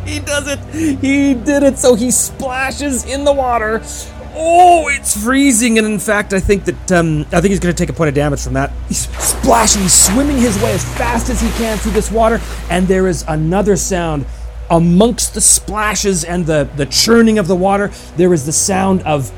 he 0.05 0.19
does 0.19 0.47
it. 0.47 0.59
He 0.73 1.33
did 1.33 1.63
it. 1.63 1.77
So 1.77 1.95
he 1.95 2.11
splashes 2.11 3.05
in 3.05 3.23
the 3.23 3.33
water. 3.33 3.81
Oh, 4.33 4.87
it's 4.87 5.21
freezing, 5.21 5.77
and 5.77 5.85
in 5.85 5.99
fact, 5.99 6.33
I 6.33 6.39
think 6.39 6.63
that 6.63 6.91
um, 6.93 7.25
I 7.33 7.41
think 7.41 7.47
he's 7.47 7.59
going 7.59 7.75
to 7.75 7.77
take 7.77 7.89
a 7.89 7.93
point 7.93 8.07
of 8.07 8.15
damage 8.15 8.41
from 8.41 8.53
that. 8.53 8.71
He's 8.87 9.09
splashing, 9.19 9.81
he's 9.81 9.93
swimming 9.93 10.37
his 10.37 10.55
way 10.63 10.71
as 10.71 10.83
fast 10.97 11.29
as 11.29 11.41
he 11.41 11.49
can 11.51 11.77
through 11.77 11.91
this 11.91 12.09
water, 12.09 12.39
and 12.69 12.87
there 12.87 13.07
is 13.07 13.25
another 13.27 13.75
sound 13.75 14.25
amongst 14.71 15.35
the 15.35 15.41
splashes 15.41 16.23
and 16.23 16.45
the 16.47 16.67
the 16.77 16.87
churning 16.87 17.37
of 17.37 17.47
the 17.47 17.55
water. 17.55 17.91
There 18.17 18.33
is 18.33 18.45
the 18.45 18.51
sound 18.51 19.03
of 19.03 19.31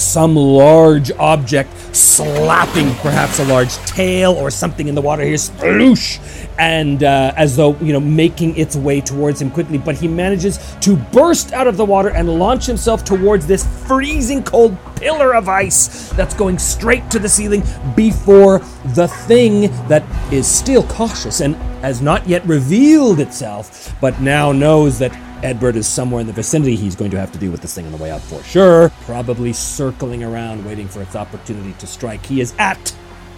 some 0.00 0.34
large 0.36 1.12
object 1.12 1.70
slapping 1.94 2.94
perhaps 2.96 3.38
a 3.38 3.44
large 3.44 3.74
tail 3.86 4.32
or 4.32 4.50
something 4.50 4.88
in 4.88 4.94
the 4.94 5.00
water. 5.00 5.22
Here 5.22 5.34
sploosh! 5.34 6.18
And 6.58 7.04
uh, 7.04 7.32
as 7.36 7.56
though 7.56 7.76
you 7.76 7.92
know 7.92 8.00
making 8.00 8.56
its 8.56 8.76
way 8.76 9.00
towards 9.00 9.40
him 9.40 9.50
quickly. 9.50 9.78
But 9.78 9.96
he 9.96 10.08
manages 10.08 10.58
to 10.80 10.96
burst 10.96 11.52
out 11.52 11.66
of 11.66 11.76
the 11.76 11.84
water 11.84 12.10
and 12.10 12.38
launch 12.38 12.66
himself 12.66 13.04
towards 13.04 13.46
this 13.46 13.66
freezing 13.86 14.42
cold 14.42 14.76
pillar 14.96 15.34
of 15.34 15.48
ice 15.48 16.10
that's 16.10 16.34
going 16.34 16.58
straight 16.58 17.10
to 17.10 17.18
the 17.18 17.28
ceiling 17.28 17.62
before 17.96 18.58
the 18.94 19.08
thing 19.26 19.62
that 19.88 20.04
is 20.32 20.46
still 20.46 20.82
cautious 20.84 21.40
and 21.40 21.56
has 21.82 22.02
not 22.02 22.28
yet 22.28 22.44
revealed 22.46 23.18
itself 23.18 23.94
but 24.00 24.20
now 24.20 24.52
knows 24.52 24.98
that 24.98 25.12
Edbert 25.42 25.74
is 25.74 25.88
somewhere 25.88 26.20
in 26.20 26.26
the 26.26 26.34
vicinity. 26.34 26.76
He's 26.76 26.94
going 26.94 27.10
to 27.12 27.18
have 27.18 27.32
to 27.32 27.38
deal 27.38 27.50
with 27.50 27.62
this 27.62 27.74
thing 27.74 27.86
on 27.86 27.92
the 27.92 27.98
way 27.98 28.10
out 28.10 28.20
for 28.20 28.42
sure. 28.42 28.90
Probably 29.02 29.54
circling 29.54 30.22
around, 30.22 30.66
waiting 30.66 30.86
for 30.86 31.00
its 31.00 31.16
opportunity 31.16 31.72
to 31.78 31.86
strike. 31.86 32.24
He 32.26 32.42
is 32.42 32.54
at 32.58 32.94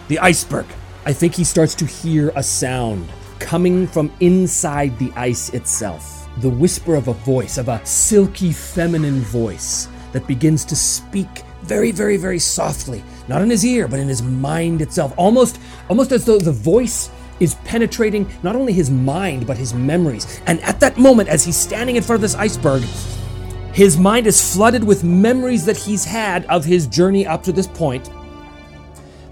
the 0.09 0.19
iceberg. 0.19 0.67
I 1.07 1.13
think 1.13 1.35
he 1.35 1.45
starts 1.45 1.77
to 1.77 1.87
hear 1.87 2.33
a 2.35 2.43
sound 2.43 3.09
coming 3.39 3.87
from 3.87 4.13
inside 4.19 4.99
the 4.99 5.13
ice 5.15 5.51
itself. 5.51 6.29
The 6.39 6.51
whisper 6.51 6.97
of 6.97 7.07
a 7.07 7.13
voice, 7.13 7.57
of 7.57 7.69
a 7.69 7.85
silky 7.87 8.53
feminine 8.53 9.21
voice 9.21 9.89
that 10.11 10.27
begins 10.27 10.65
to 10.67 10.77
speak 10.77 11.29
very, 11.63 11.93
very, 11.93 12.17
very 12.17 12.41
softly. 12.41 13.05
Not 13.29 13.43
in 13.43 13.51
his 13.51 13.65
ear, 13.65 13.87
but 13.87 14.01
in 14.01 14.09
his 14.09 14.23
mind 14.23 14.83
itself. 14.83 15.15
Almost, 15.17 15.61
almost 15.89 16.11
as 16.11 16.25
though 16.25 16.39
the 16.39 16.51
voice 16.51 17.11
is 17.41 17.55
penetrating 17.65 18.31
not 18.43 18.57
only 18.57 18.73
his 18.73 18.91
mind, 18.91 19.47
but 19.47 19.57
his 19.57 19.75
memories. 19.75 20.41
And 20.47 20.61
at 20.61 20.81
that 20.81 20.99
moment, 20.99 21.29
as 21.29 21.45
he's 21.45 21.57
standing 21.57 21.97
in 21.97 22.03
front 22.03 22.17
of 22.17 22.23
this 22.23 22.35
iceberg, 22.35 22.83
his 23.73 23.97
mind 23.97 24.27
is 24.27 24.55
flooded 24.55 24.85
with 24.85 25.03
memories 25.03 25.65
that 25.65 25.77
he's 25.77 26.05
had 26.05 26.45
of 26.47 26.65
his 26.65 26.87
journey 26.87 27.27
up 27.27 27.43
to 27.45 27.53
this 27.53 27.67
point. 27.67 28.11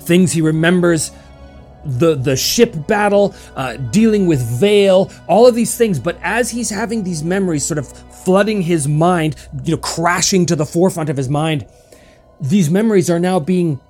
Things 0.00 0.32
he 0.32 0.40
remembers 0.40 1.12
the 1.84 2.14
the 2.14 2.36
ship 2.36 2.86
battle, 2.86 3.34
uh, 3.56 3.76
dealing 3.76 4.26
with 4.26 4.40
Vale, 4.60 5.10
all 5.28 5.46
of 5.46 5.54
these 5.54 5.76
things. 5.76 5.98
But 5.98 6.18
as 6.22 6.50
he's 6.50 6.70
having 6.70 7.04
these 7.04 7.22
memories 7.22 7.64
sort 7.64 7.78
of 7.78 7.88
flooding 8.24 8.62
his 8.62 8.86
mind, 8.86 9.36
you 9.64 9.72
know, 9.72 9.80
crashing 9.80 10.46
to 10.46 10.56
the 10.56 10.66
forefront 10.66 11.08
of 11.08 11.16
his 11.16 11.28
mind, 11.28 11.66
these 12.40 12.70
memories 12.70 13.10
are 13.10 13.18
now 13.18 13.38
being 13.40 13.80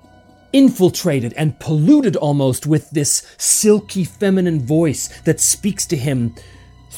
infiltrated 0.53 1.33
and 1.33 1.59
polluted 1.59 2.15
almost 2.15 2.65
with 2.67 2.89
this 2.91 3.25
silky 3.37 4.03
feminine 4.03 4.59
voice 4.59 5.07
that 5.21 5.39
speaks 5.39 5.85
to 5.85 5.95
him 5.95 6.33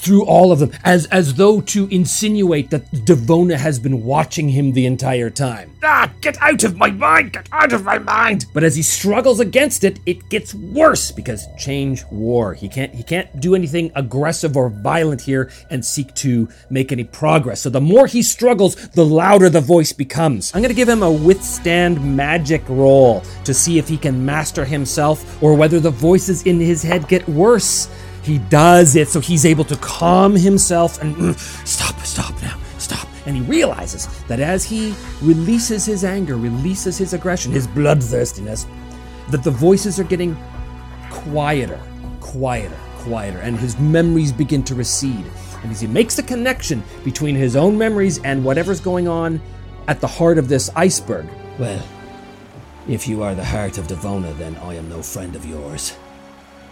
through 0.04 0.26
all 0.26 0.52
of 0.52 0.60
them, 0.60 0.72
as 0.84 1.06
as 1.08 1.36
though 1.36 1.62
to 1.62 1.88
insinuate 1.88 2.70
that 2.70 2.92
Devona 2.92 3.56
has 3.56 3.80
been 3.80 4.04
watching 4.04 4.50
him 4.50 4.74
the 4.74 4.86
entire 4.86 5.30
time. 5.30 5.72
Ah, 5.84 6.12
get 6.22 6.42
out 6.42 6.63
of 6.63 6.78
my 6.78 6.92
mind! 6.92 7.34
Get 7.34 7.48
out 7.52 7.74
of 7.74 7.86
my 7.86 7.98
mind! 7.98 8.46
But 8.54 8.63
as 8.63 8.76
he 8.76 8.82
struggles 8.82 9.39
against 9.39 9.84
it, 9.84 10.00
it 10.06 10.30
gets 10.30 10.54
worse 10.54 11.12
because 11.12 11.48
change 11.58 12.04
war. 12.12 12.54
He 12.54 12.68
can't 12.68 12.94
he 12.94 13.04
can't 13.04 13.39
do 13.39 13.56
anything 13.56 13.92
aggressive 13.96 14.58
or 14.58 14.70
violent 14.70 15.22
here 15.22 15.52
and 15.70 15.86
seek 15.86 16.13
to 16.16 16.50
make 16.70 16.92
any 16.92 17.04
progress. 17.04 17.62
So 17.62 17.70
the 17.70 17.82
more 17.82 18.08
he 18.08 18.22
struggles, 18.22 18.76
the 18.89 19.06
louder 19.06 19.50
the 19.50 19.62
voice 19.62 19.94
becomes. 19.94 20.54
I'm 20.54 20.62
gonna 20.62 20.74
give 20.74 20.89
him 20.89 21.04
a 21.04 21.12
withstand 21.12 22.04
magic 22.16 22.63
roll 22.68 23.24
to 23.46 23.54
see 23.54 23.78
if 23.78 23.88
he 23.88 23.98
can 23.98 24.26
master 24.26 24.66
himself 24.66 25.42
or 25.42 25.56
whether 25.56 25.80
the 25.80 25.92
voices 25.92 26.44
in 26.44 26.60
his 26.60 26.84
head 26.84 27.08
get 27.08 27.28
worse. 27.30 27.88
He 28.24 28.40
does 28.40 28.96
it 28.96 29.10
so 29.10 29.20
he's 29.20 29.46
able 29.46 29.66
to 29.66 29.76
calm 29.78 30.36
himself 30.36 31.02
and 31.02 31.16
mm, 31.16 31.68
stop, 31.68 32.00
stop 32.02 32.42
now, 32.42 32.58
stop. 32.78 33.08
And 33.26 33.36
he 33.36 33.42
realizes 33.42 34.08
that 34.28 34.40
as 34.40 34.64
he 34.64 34.96
releases 35.22 35.86
his 35.86 36.04
anger, 36.04 36.38
releases 36.38 36.98
his 36.98 37.14
aggression, 37.14 37.52
his 37.52 37.68
bloodthirstiness, 37.68 38.66
that 39.30 39.44
the 39.44 39.52
voices 39.52 40.00
are 40.00 40.06
getting 40.06 40.38
quieter, 41.10 41.80
quieter, 42.22 42.78
quieter, 42.98 43.40
and 43.40 43.58
his 43.58 43.78
memories 43.78 44.32
begin 44.32 44.64
to 44.64 44.76
recede. 44.76 45.26
And 45.62 45.72
as 45.72 45.82
he 45.82 45.88
makes 45.88 46.16
the 46.16 46.24
connection 46.24 46.84
between 47.04 47.36
his 47.36 47.56
own 47.56 47.78
memories 47.78 48.20
and 48.24 48.44
whatever's 48.44 48.80
going 48.80 49.08
on 49.08 49.42
at 49.88 50.00
the 50.00 50.08
heart 50.08 50.38
of 50.38 50.48
this 50.48 50.70
iceberg, 50.76 51.28
well, 51.60 51.86
if 52.88 53.08
you 53.08 53.24
are 53.24 53.36
the 53.36 53.46
heart 53.46 53.78
of 53.78 53.88
Devona, 53.88 54.38
then 54.38 54.56
I 54.58 54.76
am 54.76 54.90
no 54.90 55.02
friend 55.02 55.36
of 55.36 55.46
yours. 55.46 55.98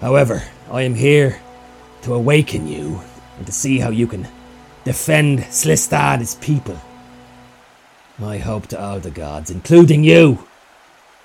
However, 0.02 0.44
I 0.72 0.82
am 0.82 0.96
here 0.96 1.40
to 2.02 2.16
awaken 2.16 2.68
you 2.68 3.00
and 3.38 3.46
to 3.46 3.52
see 3.52 3.78
how 3.78 3.92
you 3.92 4.08
can 4.08 4.28
defend 4.84 5.40
Slistad's 5.52 6.36
people. 6.36 6.82
My 8.18 8.40
hope 8.40 8.66
to 8.68 8.82
all 8.82 9.00
the 9.00 9.12
gods, 9.12 9.52
including 9.52 10.04
you, 10.04 10.48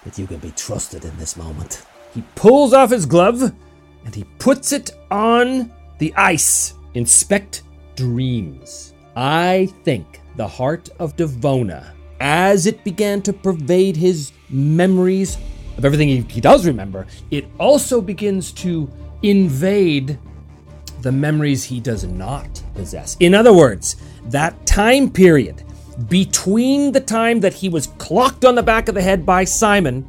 that 0.05 0.19
you 0.19 0.27
can 0.27 0.39
be 0.39 0.51
trusted 0.51 1.07
in 1.07 1.17
this 1.17 1.39
moment. 1.39 1.87
He 2.15 2.23
pulls 2.35 2.75
off 2.75 2.91
his 2.91 3.07
glove 3.07 3.43
and 4.05 4.15
he 4.15 4.25
puts 4.39 4.73
it 4.73 4.91
on 5.11 5.73
the 5.99 6.15
ice. 6.15 6.75
Inspect 6.93 7.63
dreams. 7.97 8.93
I 9.17 9.73
think 9.85 10.21
the 10.37 10.47
heart 10.47 10.91
of 10.99 11.17
Devona, 11.17 11.93
as 12.21 12.67
it 12.67 12.85
began 12.85 13.23
to 13.23 13.33
pervade 13.33 13.97
his 13.97 14.33
memories 14.51 15.39
of 15.77 15.85
everything 15.85 16.09
he, 16.09 16.21
he 16.23 16.41
does 16.41 16.67
remember, 16.67 17.07
it 17.31 17.47
also 17.59 18.01
begins 18.01 18.53
to 18.53 18.91
invade 19.23 20.19
the 21.03 21.13
memories 21.13 21.65
he 21.65 21.81
does 21.81 22.05
not 22.05 22.63
possess. 22.75 23.17
In 23.21 23.35
other 23.35 23.53
words, 23.53 23.97
that 24.27 24.67
time 24.67 25.11
period 25.11 25.63
between 26.09 26.93
the 26.93 27.01
time 27.01 27.41
that 27.41 27.55
he 27.55 27.69
was 27.69 27.89
clocked 27.99 28.45
on 28.45 28.55
the 28.55 28.63
back 28.63 28.89
of 28.89 28.95
the 28.95 29.03
head 29.03 29.25
by 29.25 29.45
Simon 29.45 30.07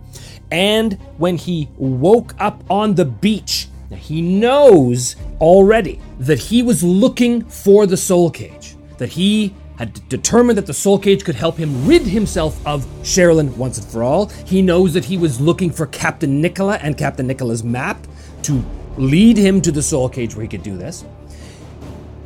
and 0.51 0.93
when 1.17 1.37
he 1.37 1.69
woke 1.77 2.33
up 2.39 2.63
on 2.69 2.95
the 2.95 3.05
beach, 3.05 3.67
he 3.91 4.21
knows 4.21 5.15
already 5.39 5.99
that 6.19 6.39
he 6.39 6.61
was 6.63 6.83
looking 6.83 7.43
for 7.45 7.85
the 7.85 7.97
soul 7.97 8.29
cage, 8.29 8.75
that 8.97 9.09
he 9.09 9.53
had 9.77 10.07
determined 10.09 10.57
that 10.57 10.65
the 10.65 10.73
soul 10.73 10.99
cage 10.99 11.23
could 11.23 11.35
help 11.35 11.57
him 11.57 11.87
rid 11.87 12.01
himself 12.01 12.65
of 12.65 12.85
Sherilyn 13.03 13.55
once 13.57 13.77
and 13.77 13.87
for 13.87 14.03
all. 14.03 14.27
He 14.45 14.61
knows 14.61 14.93
that 14.93 15.05
he 15.05 15.17
was 15.17 15.39
looking 15.39 15.69
for 15.69 15.85
Captain 15.85 16.41
Nicola 16.41 16.77
and 16.81 16.97
Captain 16.97 17.27
Nicola's 17.27 17.63
map 17.63 18.05
to 18.43 18.63
lead 18.97 19.37
him 19.37 19.61
to 19.61 19.71
the 19.71 19.83
soul 19.83 20.09
cage 20.09 20.35
where 20.35 20.41
he 20.41 20.49
could 20.49 20.63
do 20.63 20.77
this. 20.77 21.05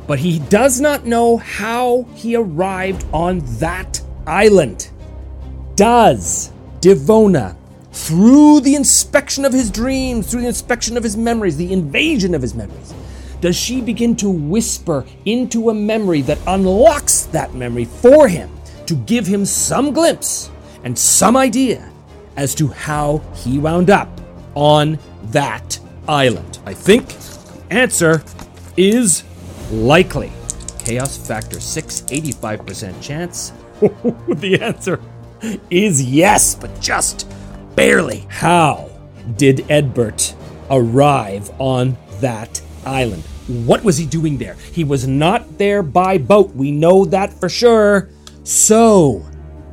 But 0.06 0.18
he 0.18 0.38
does 0.38 0.80
not 0.80 1.04
know 1.04 1.36
how 1.36 2.06
he 2.14 2.34
arrived 2.34 3.04
on 3.12 3.40
that 3.58 4.00
island. 4.26 4.90
Does 5.76 6.50
Devona, 6.80 7.56
through 7.92 8.60
the 8.60 8.74
inspection 8.74 9.44
of 9.44 9.52
his 9.52 9.70
dreams, 9.70 10.30
through 10.30 10.40
the 10.40 10.48
inspection 10.48 10.96
of 10.96 11.02
his 11.02 11.16
memories, 11.16 11.56
the 11.56 11.72
invasion 11.72 12.34
of 12.34 12.42
his 12.42 12.54
memories, 12.54 12.94
does 13.42 13.56
she 13.56 13.80
begin 13.80 14.14
to 14.14 14.30
whisper 14.30 15.04
into 15.24 15.68
a 15.70 15.74
memory 15.74 16.22
that 16.22 16.38
unlocks 16.46 17.22
that 17.24 17.52
memory 17.54 17.84
for 17.84 18.28
him 18.28 18.48
to 18.86 18.94
give 18.94 19.26
him 19.26 19.44
some 19.44 19.92
glimpse 19.92 20.48
and 20.84 20.96
some 20.96 21.36
idea 21.36 21.90
as 22.36 22.54
to 22.54 22.68
how 22.68 23.18
he 23.34 23.58
wound 23.58 23.90
up 23.90 24.08
on 24.54 24.96
that 25.24 25.78
island? 26.06 26.60
I 26.64 26.72
think 26.72 27.08
the 27.08 27.62
answer 27.70 28.22
is 28.76 29.24
likely. 29.72 30.30
Chaos 30.78 31.16
factor 31.16 31.58
6, 31.58 32.02
85% 32.02 33.02
chance. 33.02 33.52
the 33.80 34.60
answer 34.62 35.00
is 35.68 36.00
yes, 36.00 36.54
but 36.54 36.80
just 36.80 37.28
barely. 37.74 38.24
How 38.28 38.88
did 39.36 39.58
Edbert 39.68 40.34
arrive 40.70 41.50
on 41.58 41.96
that 42.20 42.62
island? 42.86 43.24
What 43.52 43.84
was 43.84 43.98
he 43.98 44.06
doing 44.06 44.38
there? 44.38 44.54
He 44.72 44.82
was 44.82 45.06
not 45.06 45.58
there 45.58 45.82
by 45.82 46.16
boat. 46.16 46.54
We 46.54 46.70
know 46.70 47.04
that 47.04 47.32
for 47.34 47.50
sure. 47.50 48.08
So, 48.44 49.24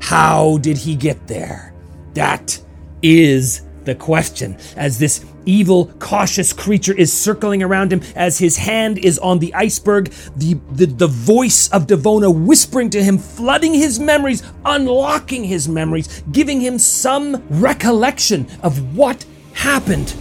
how 0.01 0.57
did 0.57 0.77
he 0.77 0.95
get 0.95 1.27
there? 1.27 1.73
That 2.13 2.61
is 3.01 3.61
the 3.85 3.95
question. 3.95 4.57
As 4.75 4.99
this 4.99 5.25
evil, 5.45 5.87
cautious 5.99 6.51
creature 6.51 6.93
is 6.93 7.13
circling 7.13 7.63
around 7.63 7.93
him, 7.93 8.01
as 8.15 8.37
his 8.37 8.57
hand 8.57 8.97
is 8.97 9.17
on 9.19 9.39
the 9.39 9.53
iceberg, 9.53 10.11
the, 10.35 10.59
the, 10.71 10.85
the 10.85 11.07
voice 11.07 11.69
of 11.69 11.87
Devona 11.87 12.33
whispering 12.33 12.89
to 12.89 13.01
him, 13.01 13.17
flooding 13.17 13.73
his 13.73 13.97
memories, 13.97 14.43
unlocking 14.65 15.45
his 15.45 15.69
memories, 15.69 16.21
giving 16.33 16.59
him 16.59 16.77
some 16.77 17.41
recollection 17.49 18.45
of 18.61 18.95
what 18.97 19.25
happened 19.53 20.13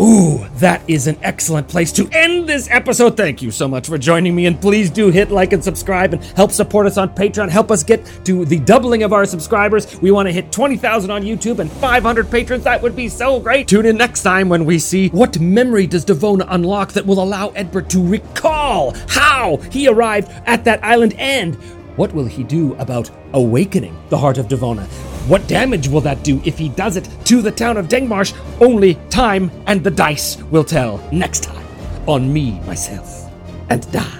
Ooh, 0.00 0.46
that 0.56 0.82
is 0.88 1.06
an 1.06 1.18
excellent 1.22 1.68
place 1.68 1.92
to 1.92 2.08
end 2.12 2.48
this 2.48 2.70
episode. 2.70 3.18
Thank 3.18 3.42
you 3.42 3.50
so 3.50 3.68
much 3.68 3.86
for 3.86 3.98
joining 3.98 4.34
me, 4.34 4.46
and 4.46 4.58
please 4.58 4.88
do 4.88 5.10
hit 5.10 5.30
like 5.30 5.52
and 5.52 5.62
subscribe 5.62 6.14
and 6.14 6.24
help 6.24 6.52
support 6.52 6.86
us 6.86 6.96
on 6.96 7.10
Patreon. 7.10 7.50
Help 7.50 7.70
us 7.70 7.82
get 7.82 8.10
to 8.24 8.46
the 8.46 8.60
doubling 8.60 9.02
of 9.02 9.12
our 9.12 9.26
subscribers. 9.26 10.00
We 10.00 10.10
want 10.10 10.26
to 10.26 10.32
hit 10.32 10.50
20,000 10.52 11.10
on 11.10 11.22
YouTube 11.22 11.58
and 11.58 11.70
500 11.70 12.30
patrons. 12.30 12.64
That 12.64 12.80
would 12.80 12.96
be 12.96 13.10
so 13.10 13.40
great. 13.40 13.68
Tune 13.68 13.84
in 13.84 13.98
next 13.98 14.22
time 14.22 14.48
when 14.48 14.64
we 14.64 14.78
see 14.78 15.08
what 15.08 15.38
memory 15.38 15.86
does 15.86 16.06
Devona 16.06 16.46
unlock 16.48 16.92
that 16.92 17.04
will 17.04 17.22
allow 17.22 17.50
Edbert 17.50 17.90
to 17.90 18.02
recall 18.02 18.94
how 19.06 19.58
he 19.70 19.86
arrived 19.86 20.30
at 20.46 20.64
that 20.64 20.82
island 20.82 21.12
and 21.18 21.56
what 21.96 22.14
will 22.14 22.24
he 22.24 22.42
do 22.42 22.74
about 22.76 23.10
awakening 23.34 23.94
the 24.08 24.16
heart 24.16 24.38
of 24.38 24.48
Devona? 24.48 24.88
What 25.28 25.46
damage 25.46 25.88
will 25.88 26.00
that 26.02 26.24
do 26.24 26.40
if 26.44 26.58
he 26.58 26.68
does 26.70 26.96
it 26.96 27.08
to 27.24 27.42
the 27.42 27.52
town 27.52 27.76
of 27.76 27.88
Dengmarsh? 27.88 28.34
Only 28.60 28.94
time 29.10 29.50
and 29.66 29.84
the 29.84 29.90
dice 29.90 30.42
will 30.50 30.64
tell 30.64 30.98
next 31.12 31.44
time 31.44 31.66
on 32.06 32.32
me, 32.32 32.58
myself, 32.66 33.30
and 33.68 33.90
die. 33.92 34.19